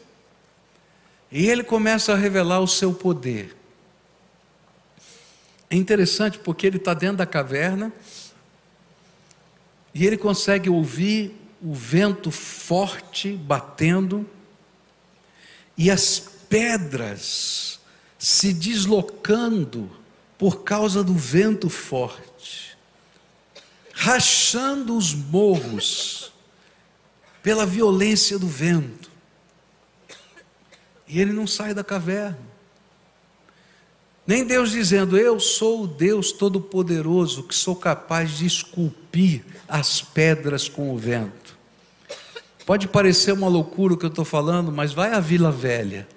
[1.32, 3.56] E ele começa a revelar o seu poder.
[5.70, 7.92] É interessante porque ele está dentro da caverna
[9.94, 14.28] e ele consegue ouvir o vento forte batendo
[15.76, 17.78] e as pedras
[18.18, 19.90] se deslocando
[20.40, 22.74] por causa do vento forte,
[23.92, 26.32] rachando os morros
[27.42, 29.10] pela violência do vento.
[31.06, 32.38] E ele não sai da caverna.
[34.26, 40.70] Nem Deus dizendo, Eu sou o Deus Todo-Poderoso que sou capaz de esculpir as pedras
[40.70, 41.54] com o vento.
[42.64, 46.08] Pode parecer uma loucura o que eu estou falando, mas vai à Vila Velha.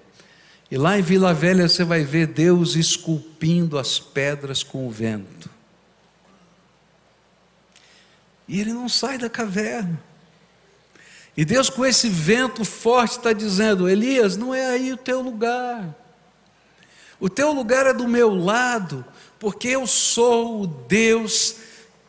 [0.74, 5.48] E lá em Vila Velha você vai ver Deus esculpindo as pedras com o vento.
[8.48, 10.02] E ele não sai da caverna.
[11.38, 15.96] E Deus, com esse vento forte, está dizendo: Elias, não é aí o teu lugar.
[17.20, 19.06] O teu lugar é do meu lado,
[19.38, 21.56] porque eu sou o Deus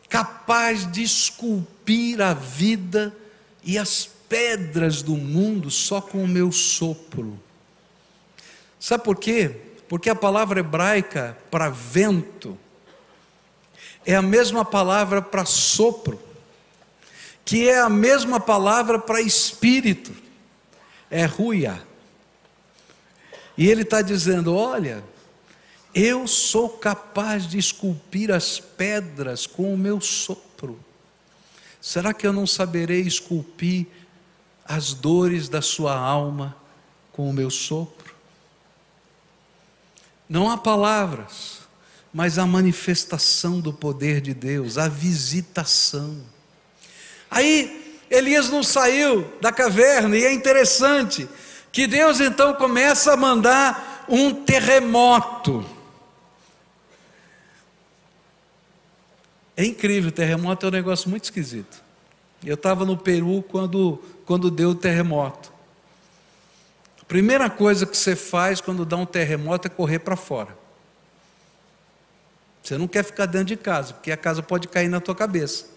[0.09, 3.15] capaz de esculpir a vida
[3.63, 7.44] e as pedras do mundo só com o meu sopro.
[8.85, 9.49] Sabe por quê?
[9.89, 12.55] Porque a palavra hebraica para vento
[14.05, 16.21] é a mesma palavra para sopro,
[17.43, 20.13] que é a mesma palavra para espírito,
[21.09, 21.81] é ruia.
[23.57, 25.03] E ele está dizendo: olha,
[25.91, 30.79] eu sou capaz de esculpir as pedras com o meu sopro.
[31.81, 33.87] Será que eu não saberei esculpir
[34.63, 36.55] as dores da sua alma
[37.11, 38.04] com o meu sopro?
[40.27, 41.59] Não há palavras,
[42.13, 46.21] mas a manifestação do poder de Deus, a visitação.
[47.29, 51.27] Aí Elias não saiu da caverna, e é interessante
[51.71, 55.65] que Deus então começa a mandar um terremoto.
[59.57, 61.83] É incrível, terremoto é um negócio muito esquisito.
[62.43, 65.53] Eu estava no Peru quando quando deu o terremoto.
[67.05, 70.57] A primeira coisa que você faz quando dá um terremoto é correr para fora.
[72.63, 75.67] Você não quer ficar dentro de casa, porque a casa pode cair na tua cabeça.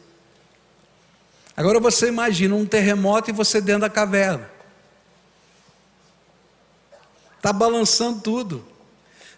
[1.54, 4.48] Agora você imagina um terremoto e você dentro da caverna.
[7.36, 8.64] Está balançando tudo.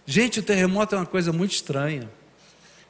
[0.06, 2.08] Gente, o terremoto é uma coisa muito estranha.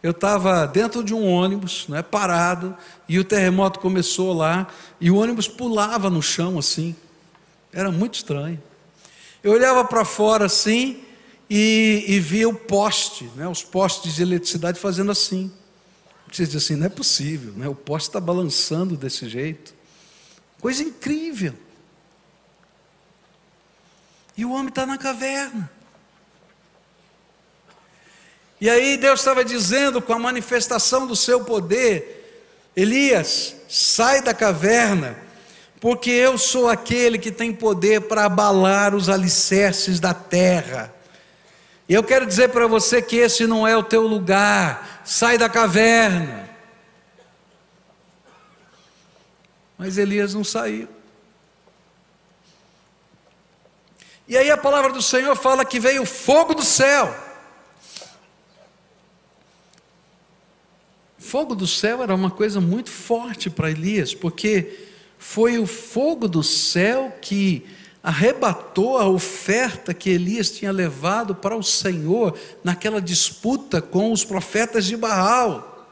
[0.02, 2.76] Eu estava dentro de um ônibus, né, parado,
[3.08, 4.66] e o terremoto começou lá,
[5.00, 6.94] e o ônibus pulava no chão assim.
[7.72, 8.62] Era muito estranho.
[9.42, 11.02] Eu olhava para fora assim
[11.48, 15.50] e, e, via o poste, né, os postes de eletricidade fazendo assim.
[16.30, 19.74] Você diz assim: não é possível, né, o poste está balançando desse jeito.
[20.60, 21.54] Coisa incrível.
[24.36, 25.70] E o homem está na caverna.
[28.60, 32.44] E aí Deus estava dizendo com a manifestação do seu poder:
[32.76, 35.18] Elias, sai da caverna,
[35.80, 40.94] porque eu sou aquele que tem poder para abalar os alicerces da terra.
[41.88, 45.48] E eu quero dizer para você que esse não é o teu lugar, sai da
[45.48, 46.48] caverna.
[49.78, 50.86] Mas Elias não saiu.
[54.28, 57.28] E aí a palavra do Senhor fala que veio fogo do céu.
[61.30, 64.89] fogo do céu era uma coisa muito forte para Elias, porque
[65.20, 67.66] foi o fogo do céu que
[68.02, 74.86] arrebatou a oferta que Elias tinha levado para o Senhor naquela disputa com os profetas
[74.86, 75.86] de Baal.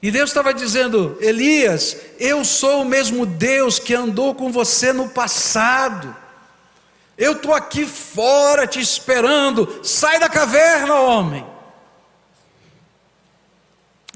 [0.00, 5.08] E Deus estava dizendo: Elias, eu sou o mesmo Deus que andou com você no
[5.08, 6.14] passado.
[7.18, 9.80] Eu estou aqui fora te esperando.
[9.82, 11.44] Sai da caverna, homem.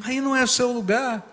[0.04, 1.29] Aí não é o seu lugar.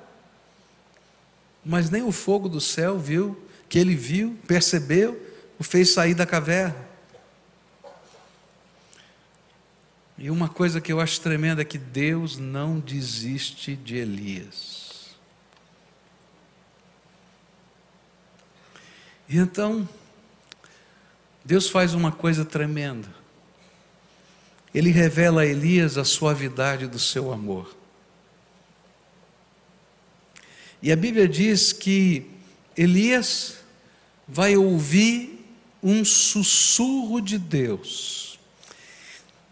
[1.67, 3.37] Mas nem o fogo do céu viu,
[3.67, 5.21] que ele viu, percebeu,
[5.59, 6.87] o fez sair da caverna.
[10.17, 15.17] E uma coisa que eu acho tremenda é que Deus não desiste de Elias.
[19.27, 19.87] E então,
[21.43, 23.13] Deus faz uma coisa tremenda.
[24.73, 27.76] Ele revela a Elias a suavidade do seu amor.
[30.81, 32.29] E a Bíblia diz que
[32.75, 33.57] Elias
[34.27, 35.45] vai ouvir
[35.81, 38.39] um sussurro de Deus.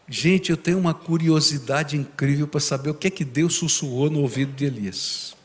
[0.08, 4.22] Gente, eu tenho uma curiosidade incrível para saber o que é que Deus sussurrou no
[4.22, 5.36] ouvido de Elias.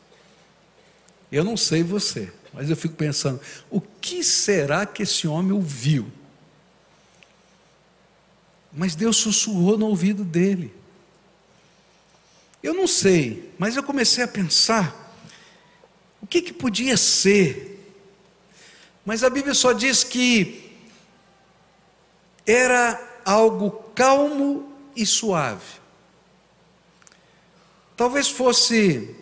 [1.32, 6.10] Eu não sei você, mas eu fico pensando, o que será que esse homem ouviu?
[8.72, 10.74] Mas Deus sussurrou no ouvido dele.
[12.62, 14.99] Eu não sei, mas eu comecei a pensar
[16.30, 17.76] que, que podia ser.
[19.04, 20.70] Mas a Bíblia só diz que
[22.46, 25.80] era algo calmo e suave.
[27.96, 29.16] Talvez fosse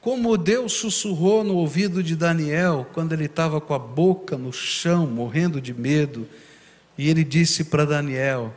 [0.00, 5.06] como Deus sussurrou no ouvido de Daniel quando ele estava com a boca no chão,
[5.06, 6.28] morrendo de medo,
[6.96, 8.54] e ele disse para Daniel: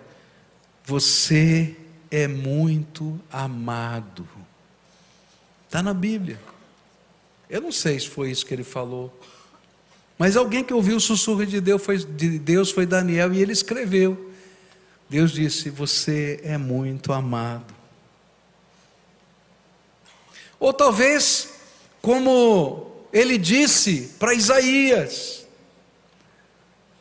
[0.85, 1.75] Você
[2.11, 4.27] é muito amado.
[5.65, 6.39] Está na Bíblia.
[7.49, 9.13] Eu não sei se foi isso que ele falou.
[10.17, 13.53] Mas alguém que ouviu o sussurro de Deus foi, de Deus foi Daniel e ele
[13.53, 14.31] escreveu.
[15.09, 17.73] Deus disse: Você é muito amado.
[20.59, 21.49] Ou talvez,
[22.01, 25.45] como ele disse para Isaías: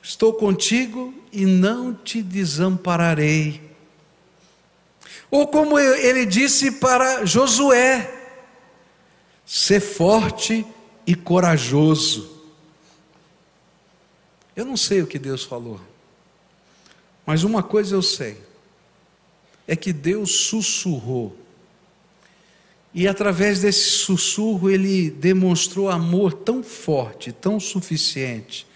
[0.02, 3.60] Estou contigo e não te desampararei.
[5.30, 8.25] Ou como ele disse para Josué:
[9.46, 10.66] ser forte
[11.06, 12.28] e corajoso.
[14.56, 15.80] Eu não sei o que Deus falou,
[17.24, 18.38] mas uma coisa eu sei:
[19.66, 21.36] é que Deus sussurrou.
[22.92, 28.66] E através desse sussurro ele demonstrou amor tão forte, tão suficiente,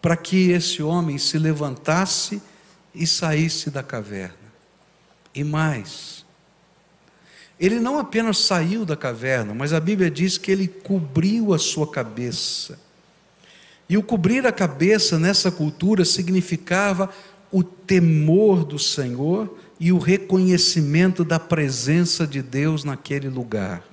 [0.00, 2.40] para que esse homem se levantasse
[2.94, 4.36] e saísse da caverna.
[5.34, 6.23] E mais,
[7.58, 11.86] ele não apenas saiu da caverna, mas a Bíblia diz que ele cobriu a sua
[11.86, 12.78] cabeça.
[13.88, 17.10] E o cobrir a cabeça nessa cultura significava
[17.52, 23.84] o temor do Senhor e o reconhecimento da presença de Deus naquele lugar.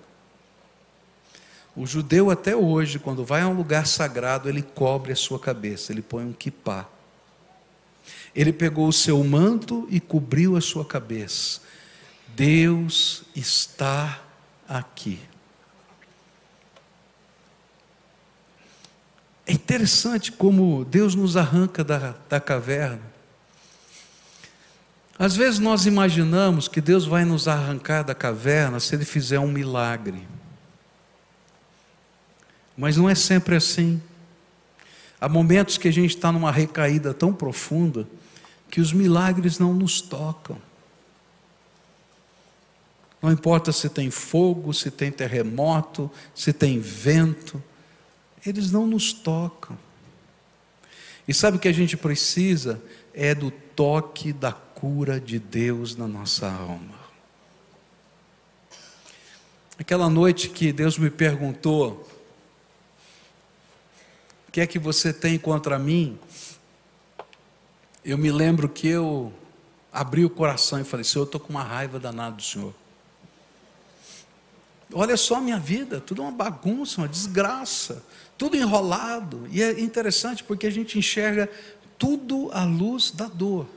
[1.75, 5.91] O judeu até hoje, quando vai a um lugar sagrado, ele cobre a sua cabeça,
[5.91, 6.87] ele põe um kippah.
[8.35, 11.61] Ele pegou o seu manto e cobriu a sua cabeça.
[12.35, 14.21] Deus está
[14.67, 15.19] aqui.
[19.45, 23.01] É interessante como Deus nos arranca da, da caverna.
[25.19, 29.51] Às vezes nós imaginamos que Deus vai nos arrancar da caverna se Ele fizer um
[29.51, 30.27] milagre.
[32.75, 34.01] Mas não é sempre assim.
[35.19, 38.07] Há momentos que a gente está numa recaída tão profunda
[38.71, 40.57] que os milagres não nos tocam.
[43.21, 47.61] Não importa se tem fogo, se tem terremoto, se tem vento,
[48.45, 49.77] eles não nos tocam.
[51.27, 52.81] E sabe o que a gente precisa?
[53.13, 56.99] É do toque da cura de Deus na nossa alma.
[59.77, 62.07] Aquela noite que Deus me perguntou:
[64.47, 66.17] O que é que você tem contra mim?
[68.03, 69.31] Eu me lembro que eu
[69.93, 72.80] abri o coração e falei: Senhor, eu estou com uma raiva danada do Senhor.
[74.93, 78.03] Olha só a minha vida, tudo uma bagunça, uma desgraça,
[78.37, 79.47] tudo enrolado.
[79.51, 81.49] E é interessante porque a gente enxerga
[81.97, 83.67] tudo à luz da dor.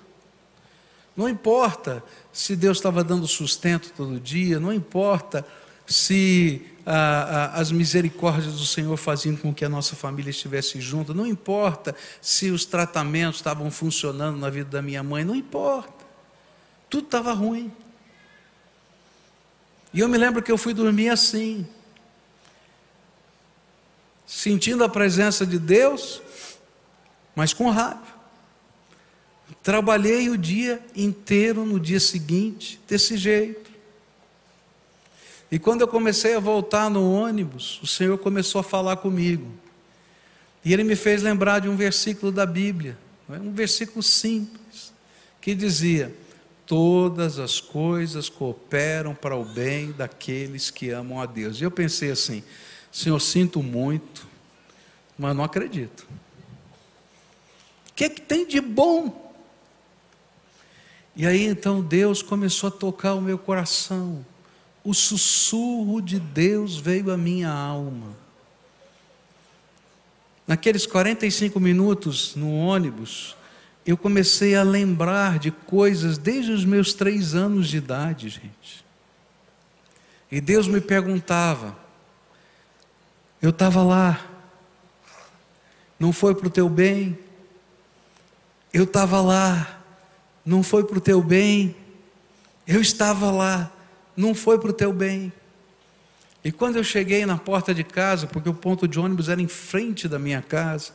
[1.17, 2.03] Não importa
[2.33, 5.47] se Deus estava dando sustento todo dia, não importa
[5.87, 6.67] se
[7.55, 12.51] as misericórdias do Senhor faziam com que a nossa família estivesse junta, não importa se
[12.51, 16.05] os tratamentos estavam funcionando na vida da minha mãe, não importa,
[16.91, 17.73] tudo estava ruim.
[19.95, 21.65] E eu me lembro que eu fui dormir assim,
[24.27, 26.21] sentindo a presença de Deus,
[27.33, 28.03] mas com raiva.
[29.63, 33.71] Trabalhei o dia inteiro no dia seguinte, desse jeito.
[35.49, 39.49] E quando eu comecei a voltar no ônibus, o Senhor começou a falar comigo.
[40.65, 44.93] E Ele me fez lembrar de um versículo da Bíblia, um versículo simples,
[45.41, 46.13] que dizia:
[46.67, 51.61] Todas as coisas cooperam para o bem daqueles que amam a Deus.
[51.61, 52.43] E eu pensei assim:
[52.91, 54.27] Senhor, sinto muito,
[55.19, 56.07] mas não acredito.
[57.91, 59.35] O que é que tem de bom?
[61.15, 64.25] E aí então Deus começou a tocar o meu coração
[64.85, 68.15] o sussurro de Deus veio à minha alma.
[70.47, 73.35] Naqueles 45 minutos no ônibus,
[73.87, 78.85] eu comecei a lembrar de coisas desde os meus três anos de idade, gente.
[80.31, 81.77] E Deus me perguntava,
[83.43, 84.25] eu estava lá,
[85.99, 87.19] não foi para o teu bem?
[88.73, 89.81] Eu estava lá,
[90.45, 91.77] não foi para o teu bem?
[92.67, 93.71] Eu estava lá,
[94.17, 95.33] não foi para o teu bem.
[96.43, 99.49] E quando eu cheguei na porta de casa, porque o ponto de ônibus era em
[99.49, 100.93] frente da minha casa,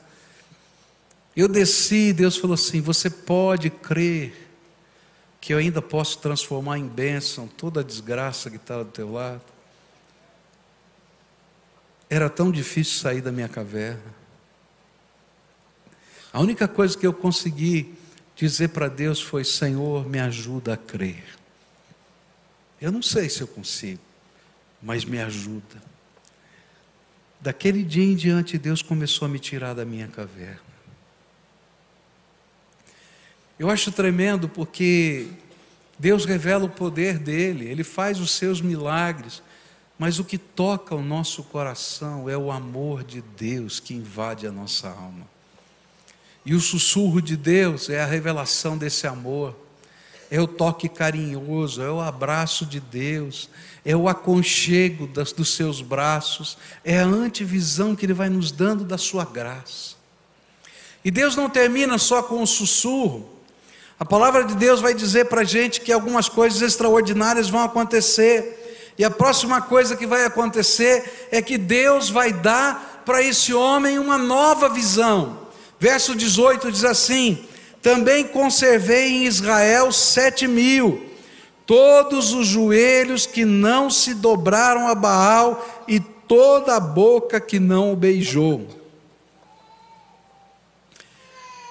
[1.39, 4.51] Eu desci, Deus falou assim: Você pode crer
[5.39, 9.41] que eu ainda posso transformar em bênção toda a desgraça que está do teu lado?
[12.09, 14.13] Era tão difícil sair da minha caverna.
[16.33, 17.97] A única coisa que eu consegui
[18.35, 21.23] dizer para Deus foi: Senhor, me ajuda a crer.
[22.81, 24.01] Eu não sei se eu consigo,
[24.81, 25.81] mas me ajuda.
[27.39, 30.68] Daquele dia em diante, Deus começou a me tirar da minha caverna.
[33.59, 35.27] Eu acho tremendo porque
[35.99, 39.43] Deus revela o poder dele, ele faz os seus milagres,
[39.97, 44.51] mas o que toca o nosso coração é o amor de Deus que invade a
[44.51, 45.27] nossa alma.
[46.45, 49.53] E o sussurro de Deus é a revelação desse amor,
[50.31, 53.49] é o toque carinhoso, é o abraço de Deus,
[53.83, 58.85] é o aconchego das, dos seus braços, é a antevisão que Ele vai nos dando
[58.85, 59.97] da sua graça.
[61.03, 63.38] E Deus não termina só com o sussurro,
[63.99, 68.93] a palavra de Deus vai dizer para a gente que algumas coisas extraordinárias vão acontecer.
[68.97, 73.99] E a próxima coisa que vai acontecer é que Deus vai dar para esse homem
[73.99, 75.39] uma nova visão.
[75.77, 77.43] Verso 18 diz assim:
[77.81, 81.05] Também conservei em Israel sete mil,
[81.65, 87.91] todos os joelhos que não se dobraram a Baal e toda a boca que não
[87.91, 88.78] o beijou.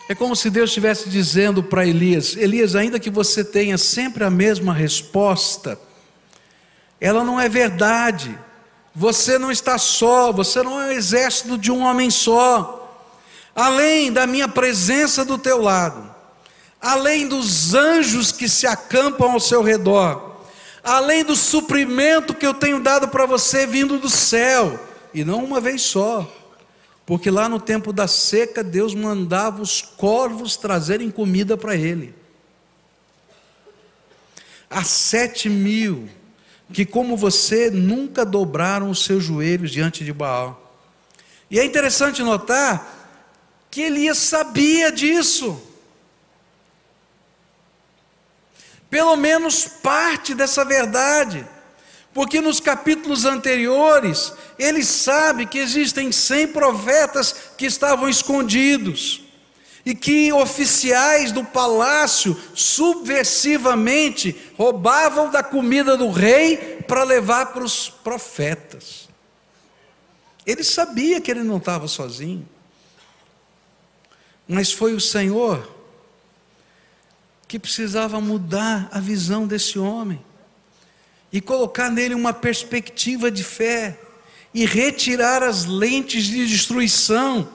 [0.09, 4.31] É como se Deus estivesse dizendo para Elias: Elias, ainda que você tenha sempre a
[4.31, 5.79] mesma resposta,
[6.99, 8.37] ela não é verdade.
[8.95, 12.75] Você não está só, você não é o exército de um homem só.
[13.55, 16.09] Além da minha presença do teu lado,
[16.81, 20.39] além dos anjos que se acampam ao seu redor,
[20.83, 24.81] além do suprimento que eu tenho dado para você vindo do céu,
[25.13, 26.27] e não uma vez só,
[27.09, 32.15] porque lá no tempo da seca, Deus mandava os corvos trazerem comida para ele.
[34.69, 36.07] Há sete mil
[36.71, 40.71] que, como você, nunca dobraram os seus joelhos diante de Baal.
[41.51, 43.09] E é interessante notar
[43.71, 45.59] que Elias sabia disso.
[48.91, 51.47] Pelo menos parte dessa verdade.
[52.19, 59.23] Porque nos capítulos anteriores, ele sabe que existem cem profetas que estavam escondidos
[59.87, 67.89] e que oficiais do palácio subversivamente roubavam da comida do rei para levar para os
[67.89, 69.09] profetas.
[70.45, 72.49] Ele sabia que ele não estava sozinho,
[74.49, 75.73] mas foi o Senhor
[77.47, 80.27] que precisava mudar a visão desse homem
[81.33, 83.99] e colocar nele uma perspectiva de fé
[84.53, 87.49] e retirar as lentes de destruição,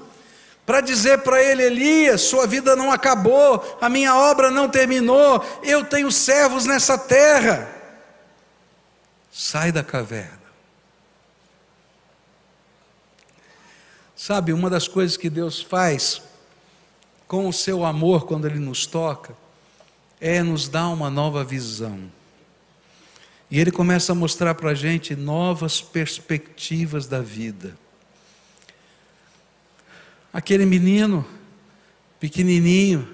[0.66, 5.84] para dizer para ele: Elias, sua vida não acabou, a minha obra não terminou, eu
[5.84, 7.70] tenho servos nessa terra.
[9.32, 10.44] Sai da caverna.
[14.16, 16.22] Sabe, uma das coisas que Deus faz
[17.28, 19.36] com o seu amor quando Ele nos toca,
[20.22, 22.10] é nos dar uma nova visão.
[23.54, 27.78] E ele começa a mostrar para a gente novas perspectivas da vida.
[30.34, 31.24] Aquele menino,
[32.20, 33.08] pequenininho,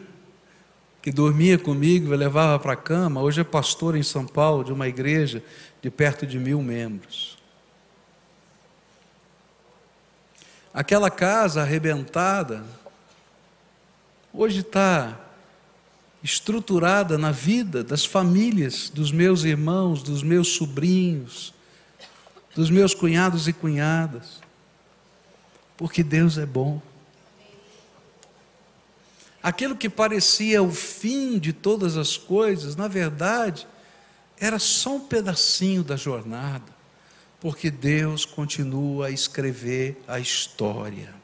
[1.01, 4.87] que dormia comigo levava para a cama, hoje é pastor em São Paulo, de uma
[4.87, 5.43] igreja
[5.81, 7.37] de perto de mil membros.
[10.73, 12.63] Aquela casa arrebentada,
[14.33, 15.19] hoje está
[16.23, 21.53] estruturada na vida das famílias, dos meus irmãos, dos meus sobrinhos,
[22.55, 24.41] dos meus cunhados e cunhadas,
[25.77, 26.81] porque Deus é bom.
[29.41, 33.65] Aquilo que parecia o fim de todas as coisas, na verdade,
[34.37, 36.77] era só um pedacinho da jornada,
[37.39, 41.18] porque Deus continua a escrever a história.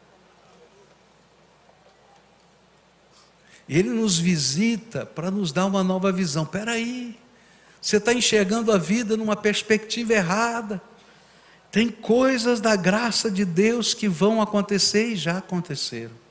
[3.68, 6.44] Ele nos visita para nos dar uma nova visão.
[6.44, 7.18] Espera aí,
[7.82, 10.82] você está enxergando a vida numa perspectiva errada.
[11.72, 16.26] Tem coisas da graça de Deus que vão acontecer e já aconteceram.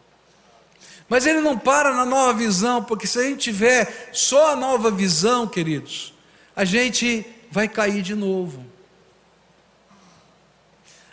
[1.08, 4.90] Mas ele não para na nova visão, porque se a gente tiver só a nova
[4.90, 6.14] visão, queridos,
[6.56, 8.64] a gente vai cair de novo.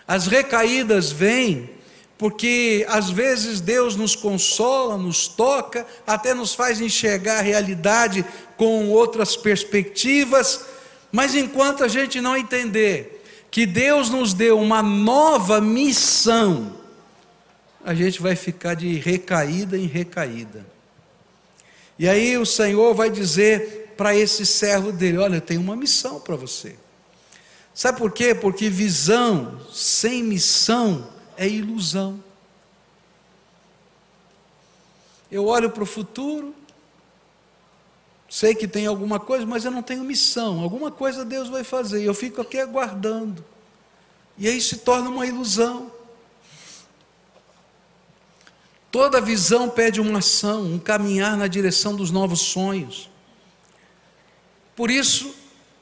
[0.08, 1.70] As recaídas vêm
[2.22, 8.24] porque às vezes Deus nos consola, nos toca, até nos faz enxergar a realidade
[8.56, 10.64] com outras perspectivas,
[11.12, 16.76] mas enquanto a gente não entender que Deus nos deu uma nova missão,
[17.84, 20.64] a gente vai ficar de recaída em recaída.
[21.98, 26.20] E aí o Senhor vai dizer para esse servo dele: Olha, eu tenho uma missão
[26.20, 26.76] para você.
[27.74, 28.36] Sabe por quê?
[28.36, 32.24] Porque visão sem missão é ilusão.
[35.32, 36.54] Eu olho para o futuro,
[38.30, 40.60] sei que tem alguma coisa, mas eu não tenho missão.
[40.60, 42.04] Alguma coisa Deus vai fazer.
[42.04, 43.44] Eu fico aqui aguardando.
[44.38, 45.92] E aí se torna uma ilusão.
[48.92, 53.10] Toda visão pede uma ação, um caminhar na direção dos novos sonhos.
[54.76, 55.34] Por isso,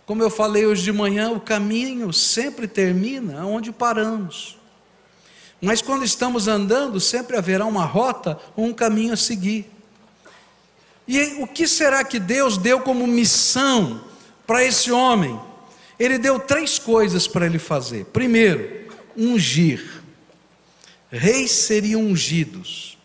[0.06, 4.59] como eu falei hoje de manhã, o caminho sempre termina onde paramos.
[5.62, 9.70] Mas quando estamos andando, sempre haverá uma rota ou um caminho a seguir.
[11.08, 14.04] E o que será que Deus deu como missão
[14.46, 15.40] para esse homem?
[16.00, 18.06] Ele deu três coisas para ele fazer.
[18.06, 18.88] Primeiro,
[19.18, 20.02] ungir.
[21.12, 22.98] Reis seriam ungidos.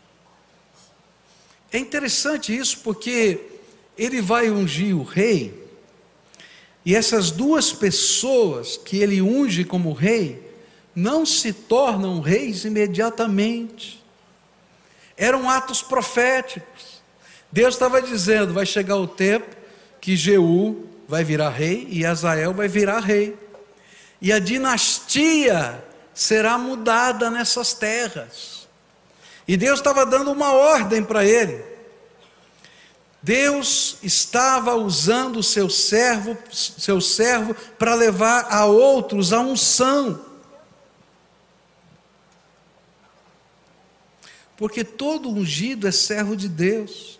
[1.72, 3.40] É interessante isso porque
[3.96, 5.64] ele vai ungir o rei,
[6.84, 10.43] e essas duas pessoas que ele unge como rei,
[10.94, 14.02] não se tornam reis imediatamente.
[15.16, 17.02] Eram atos proféticos.
[17.50, 19.56] Deus estava dizendo: vai chegar o tempo
[20.00, 23.36] que Jeú vai virar rei e Azael vai virar rei.
[24.20, 25.84] E a dinastia
[26.14, 28.68] será mudada nessas terras.
[29.46, 31.62] E Deus estava dando uma ordem para ele.
[33.22, 40.33] Deus estava usando o seu servo, seu servo para levar a outros a unção.
[44.56, 47.18] Porque todo ungido é servo de Deus.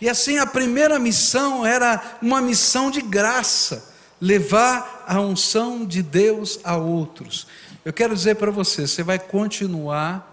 [0.00, 6.58] E assim a primeira missão era uma missão de graça, levar a unção de Deus
[6.64, 7.46] a outros.
[7.84, 10.30] Eu quero dizer para você, você vai continuar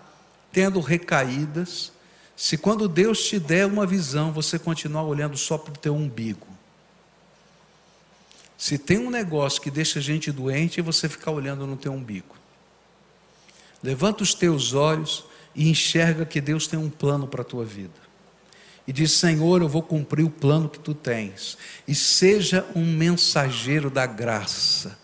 [0.51, 1.91] tendo recaídas,
[2.35, 6.47] se quando Deus te der uma visão, você continuar olhando só para o teu umbigo.
[8.57, 12.35] Se tem um negócio que deixa a gente doente, você ficar olhando no teu umbigo.
[13.81, 15.25] Levanta os teus olhos
[15.55, 18.11] e enxerga que Deus tem um plano para a tua vida.
[18.87, 21.57] E diz: Senhor, eu vou cumprir o plano que tu tens.
[21.87, 24.99] E seja um mensageiro da graça.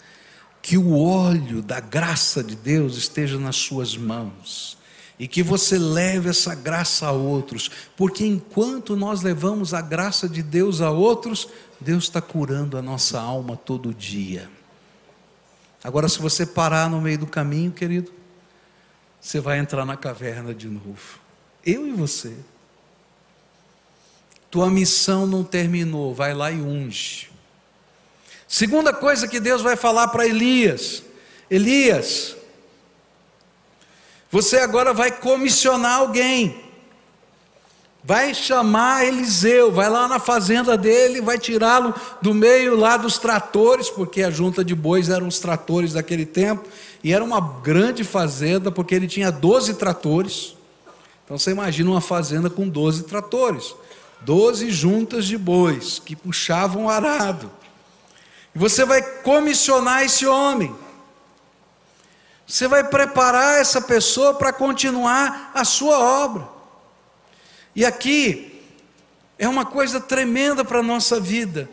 [0.61, 4.77] Que o óleo da graça de Deus esteja nas suas mãos.
[5.19, 7.71] E que você leve essa graça a outros.
[7.95, 11.47] Porque enquanto nós levamos a graça de Deus a outros,
[11.79, 14.49] Deus está curando a nossa alma todo dia.
[15.83, 18.11] Agora, se você parar no meio do caminho, querido,
[19.19, 21.19] você vai entrar na caverna de novo.
[21.65, 22.33] Eu e você.
[24.49, 27.29] Tua missão não terminou, vai lá e unge.
[28.47, 31.03] Segunda coisa que Deus vai falar para Elias:
[31.49, 32.37] Elias,
[34.31, 36.67] você agora vai comissionar alguém
[38.07, 43.89] vai chamar Eliseu, vai lá na fazenda dele, vai tirá-lo do meio lá dos tratores,
[43.89, 46.69] porque a junta de bois eram os tratores daquele tempo,
[47.03, 50.55] e era uma grande fazenda, porque ele tinha 12 tratores.
[51.23, 53.75] Então você imagina uma fazenda com 12 tratores,
[54.21, 57.51] 12 juntas de bois que puxavam arado.
[58.55, 60.73] E você vai comissionar esse homem.
[62.45, 66.47] Você vai preparar essa pessoa para continuar a sua obra.
[67.75, 68.63] E aqui
[69.37, 71.69] é uma coisa tremenda para a nossa vida.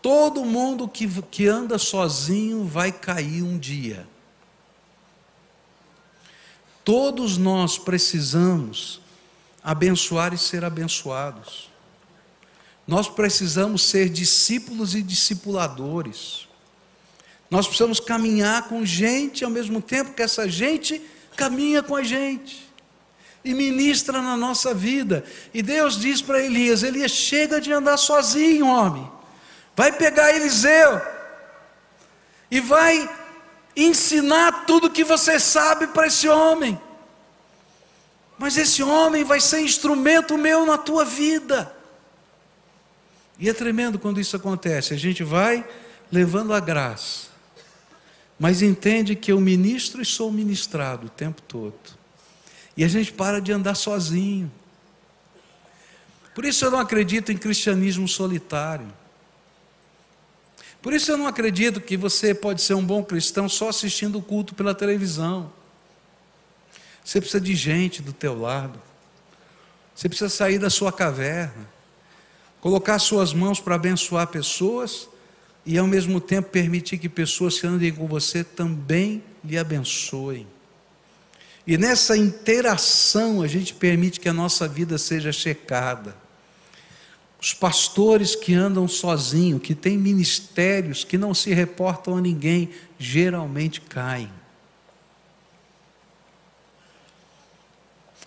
[0.00, 4.06] Todo mundo que, que anda sozinho vai cair um dia.
[6.86, 9.00] Todos nós precisamos
[9.60, 11.68] abençoar e ser abençoados.
[12.86, 16.46] Nós precisamos ser discípulos e discipuladores.
[17.50, 21.02] Nós precisamos caminhar com gente ao mesmo tempo que essa gente
[21.36, 22.72] caminha com a gente
[23.44, 25.24] e ministra na nossa vida.
[25.52, 29.10] E Deus diz para Elias: Elias, chega de andar sozinho, homem.
[29.74, 31.02] Vai pegar Eliseu
[32.48, 33.25] e vai
[33.76, 36.80] ensinar tudo que você sabe para esse homem.
[38.38, 41.74] Mas esse homem vai ser instrumento meu na tua vida.
[43.38, 44.94] E é tremendo quando isso acontece.
[44.94, 45.66] A gente vai
[46.10, 47.28] levando a graça,
[48.38, 51.78] mas entende que eu ministro e sou ministrado o tempo todo.
[52.76, 54.50] E a gente para de andar sozinho.
[56.34, 58.92] Por isso eu não acredito em cristianismo solitário.
[60.86, 64.22] Por isso eu não acredito que você pode ser um bom cristão só assistindo o
[64.22, 65.52] culto pela televisão.
[67.04, 68.80] Você precisa de gente do teu lado.
[69.92, 71.68] Você precisa sair da sua caverna,
[72.60, 75.08] colocar suas mãos para abençoar pessoas
[75.64, 80.46] e ao mesmo tempo permitir que pessoas que andem com você também lhe abençoem.
[81.66, 86.14] E nessa interação a gente permite que a nossa vida seja checada.
[87.40, 93.80] Os pastores que andam sozinhos, que têm ministérios que não se reportam a ninguém, geralmente
[93.80, 94.30] caem.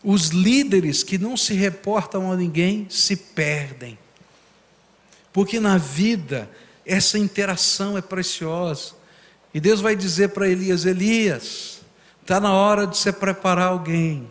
[0.03, 3.97] Os líderes que não se reportam a ninguém se perdem.
[5.33, 6.49] Porque na vida
[6.85, 8.93] essa interação é preciosa.
[9.53, 11.81] E Deus vai dizer para Elias: Elias,
[12.21, 14.27] está na hora de você preparar alguém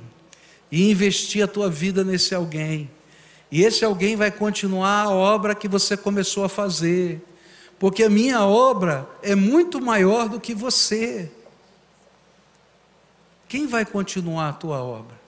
[0.70, 2.90] e investir a tua vida nesse alguém.
[3.50, 7.24] E esse alguém vai continuar a obra que você começou a fazer,
[7.78, 11.30] porque a minha obra é muito maior do que você.
[13.48, 15.18] Quem vai continuar a tua obra?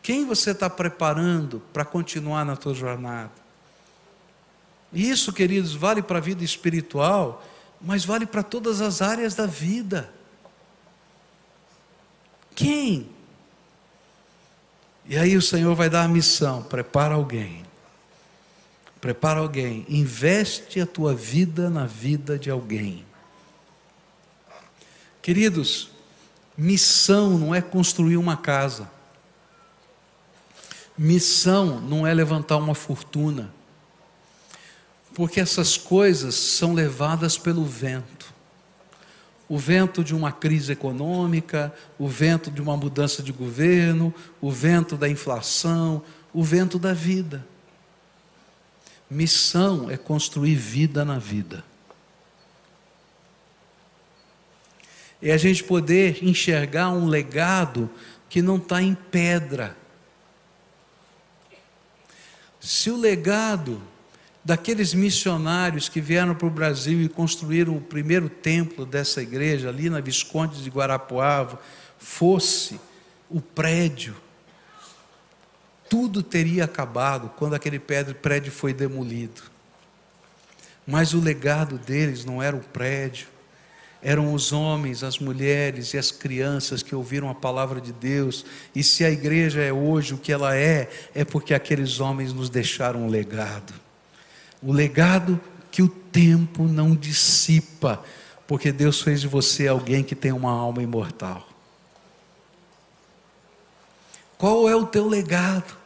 [0.00, 3.32] Quem você está preparando para continuar na tua jornada?
[4.92, 7.44] Isso, queridos, vale para a vida espiritual,
[7.80, 10.10] mas vale para todas as áreas da vida.
[12.54, 13.10] Quem?
[15.08, 17.64] E aí o Senhor vai dar a missão: prepara alguém.
[19.00, 23.06] Prepara alguém, investe a tua vida na vida de alguém.
[25.22, 25.90] Queridos,
[26.56, 28.90] missão não é construir uma casa.
[30.96, 33.52] Missão não é levantar uma fortuna
[35.18, 38.17] porque essas coisas são levadas pelo vento.
[39.48, 44.96] O vento de uma crise econômica, o vento de uma mudança de governo, o vento
[44.96, 46.02] da inflação,
[46.34, 47.46] o vento da vida.
[49.10, 51.64] Missão é construir vida na vida.
[55.20, 57.90] É a gente poder enxergar um legado
[58.28, 59.76] que não está em pedra.
[62.60, 63.82] Se o legado
[64.48, 69.90] daqueles missionários que vieram para o Brasil e construíram o primeiro templo dessa igreja, ali
[69.90, 71.60] na Visconde de Guarapuava,
[71.98, 72.80] fosse
[73.28, 74.16] o prédio,
[75.86, 79.42] tudo teria acabado quando aquele prédio foi demolido.
[80.86, 83.26] Mas o legado deles não era o prédio,
[84.00, 88.46] eram os homens, as mulheres e as crianças que ouviram a palavra de Deus.
[88.74, 92.48] E se a igreja é hoje o que ela é, é porque aqueles homens nos
[92.48, 93.87] deixaram um legado
[94.62, 95.40] o legado
[95.70, 98.02] que o tempo não dissipa,
[98.46, 101.46] porque Deus fez de você alguém que tem uma alma imortal.
[104.36, 105.76] Qual é o teu legado?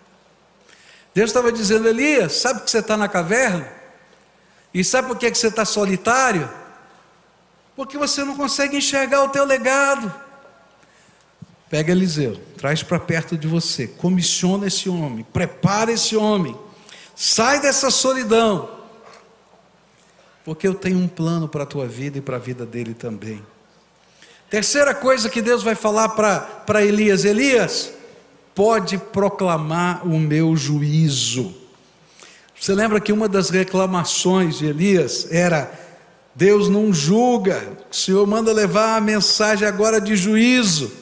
[1.15, 3.69] Deus estava dizendo, Elias, sabe que você está na caverna?
[4.73, 6.49] E sabe por que você está solitário?
[7.77, 10.13] Porque você não consegue enxergar o teu legado.
[11.69, 16.57] Pega Eliseu, traz para perto de você, comissiona esse homem, prepara esse homem
[17.15, 18.71] Sai dessa solidão,
[20.45, 23.45] porque eu tenho um plano para a tua vida e para a vida dele também.
[24.51, 27.93] Terceira coisa que Deus vai falar para Elias: Elias,
[28.55, 31.55] pode proclamar o meu juízo.
[32.59, 35.73] Você lembra que uma das reclamações de Elias era:
[36.35, 40.93] Deus não julga, o Senhor manda levar a mensagem agora de juízo.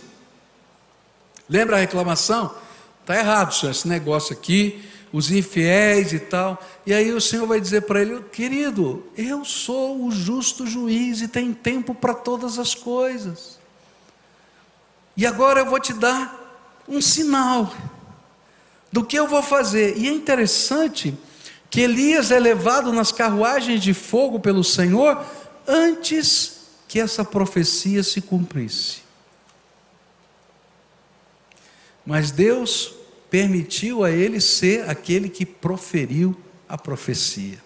[1.49, 2.55] Lembra a reclamação?
[3.01, 6.63] Está errado, senhor, esse negócio aqui os infiéis e tal.
[6.87, 11.29] E aí o Senhor vai dizer para ele: querido, eu sou o justo juiz e
[11.29, 13.59] tem tempo para todas as coisas.
[15.17, 16.39] E agora eu vou te dar
[16.89, 17.73] um sinal
[18.93, 19.97] do que eu vou fazer.
[19.97, 21.17] E é interessante
[21.69, 25.25] que Elias é levado nas carruagens de fogo pelo Senhor
[25.67, 29.03] antes que essa profecia se cumprisse.
[32.05, 32.95] Mas Deus
[33.31, 36.37] permitiu a ele ser aquele que proferiu
[36.68, 37.59] a profecia.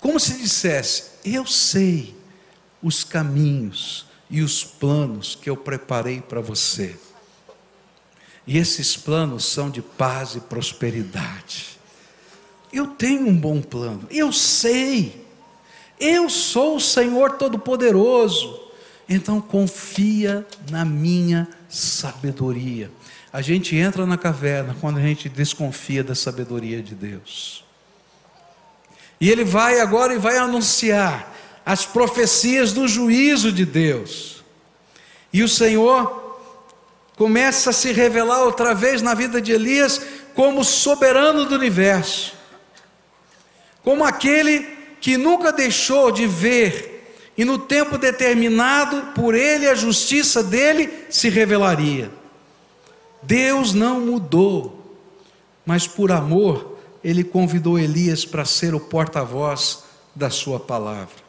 [0.00, 2.14] Como se dissesse: Eu sei
[2.82, 6.96] os caminhos e os planos que eu preparei para você.
[8.46, 11.78] E esses planos são de paz e prosperidade.
[12.72, 15.26] Eu tenho um bom plano, eu sei.
[15.98, 18.68] Eu sou o Senhor Todo-Poderoso.
[19.08, 22.90] Então confia na minha sabedoria.
[23.32, 27.64] A gente entra na caverna quando a gente desconfia da sabedoria de Deus.
[29.20, 34.42] E ele vai agora e vai anunciar as profecias do juízo de Deus.
[35.32, 36.40] E o Senhor
[37.16, 40.00] começa a se revelar outra vez na vida de Elias
[40.34, 42.34] como soberano do universo,
[43.82, 44.60] como aquele
[45.00, 46.98] que nunca deixou de ver
[47.36, 52.10] e no tempo determinado por ele a justiça dele se revelaria.
[53.22, 54.96] Deus não mudou,
[55.66, 61.27] mas por amor, ele convidou Elias para ser o porta-voz da sua palavra.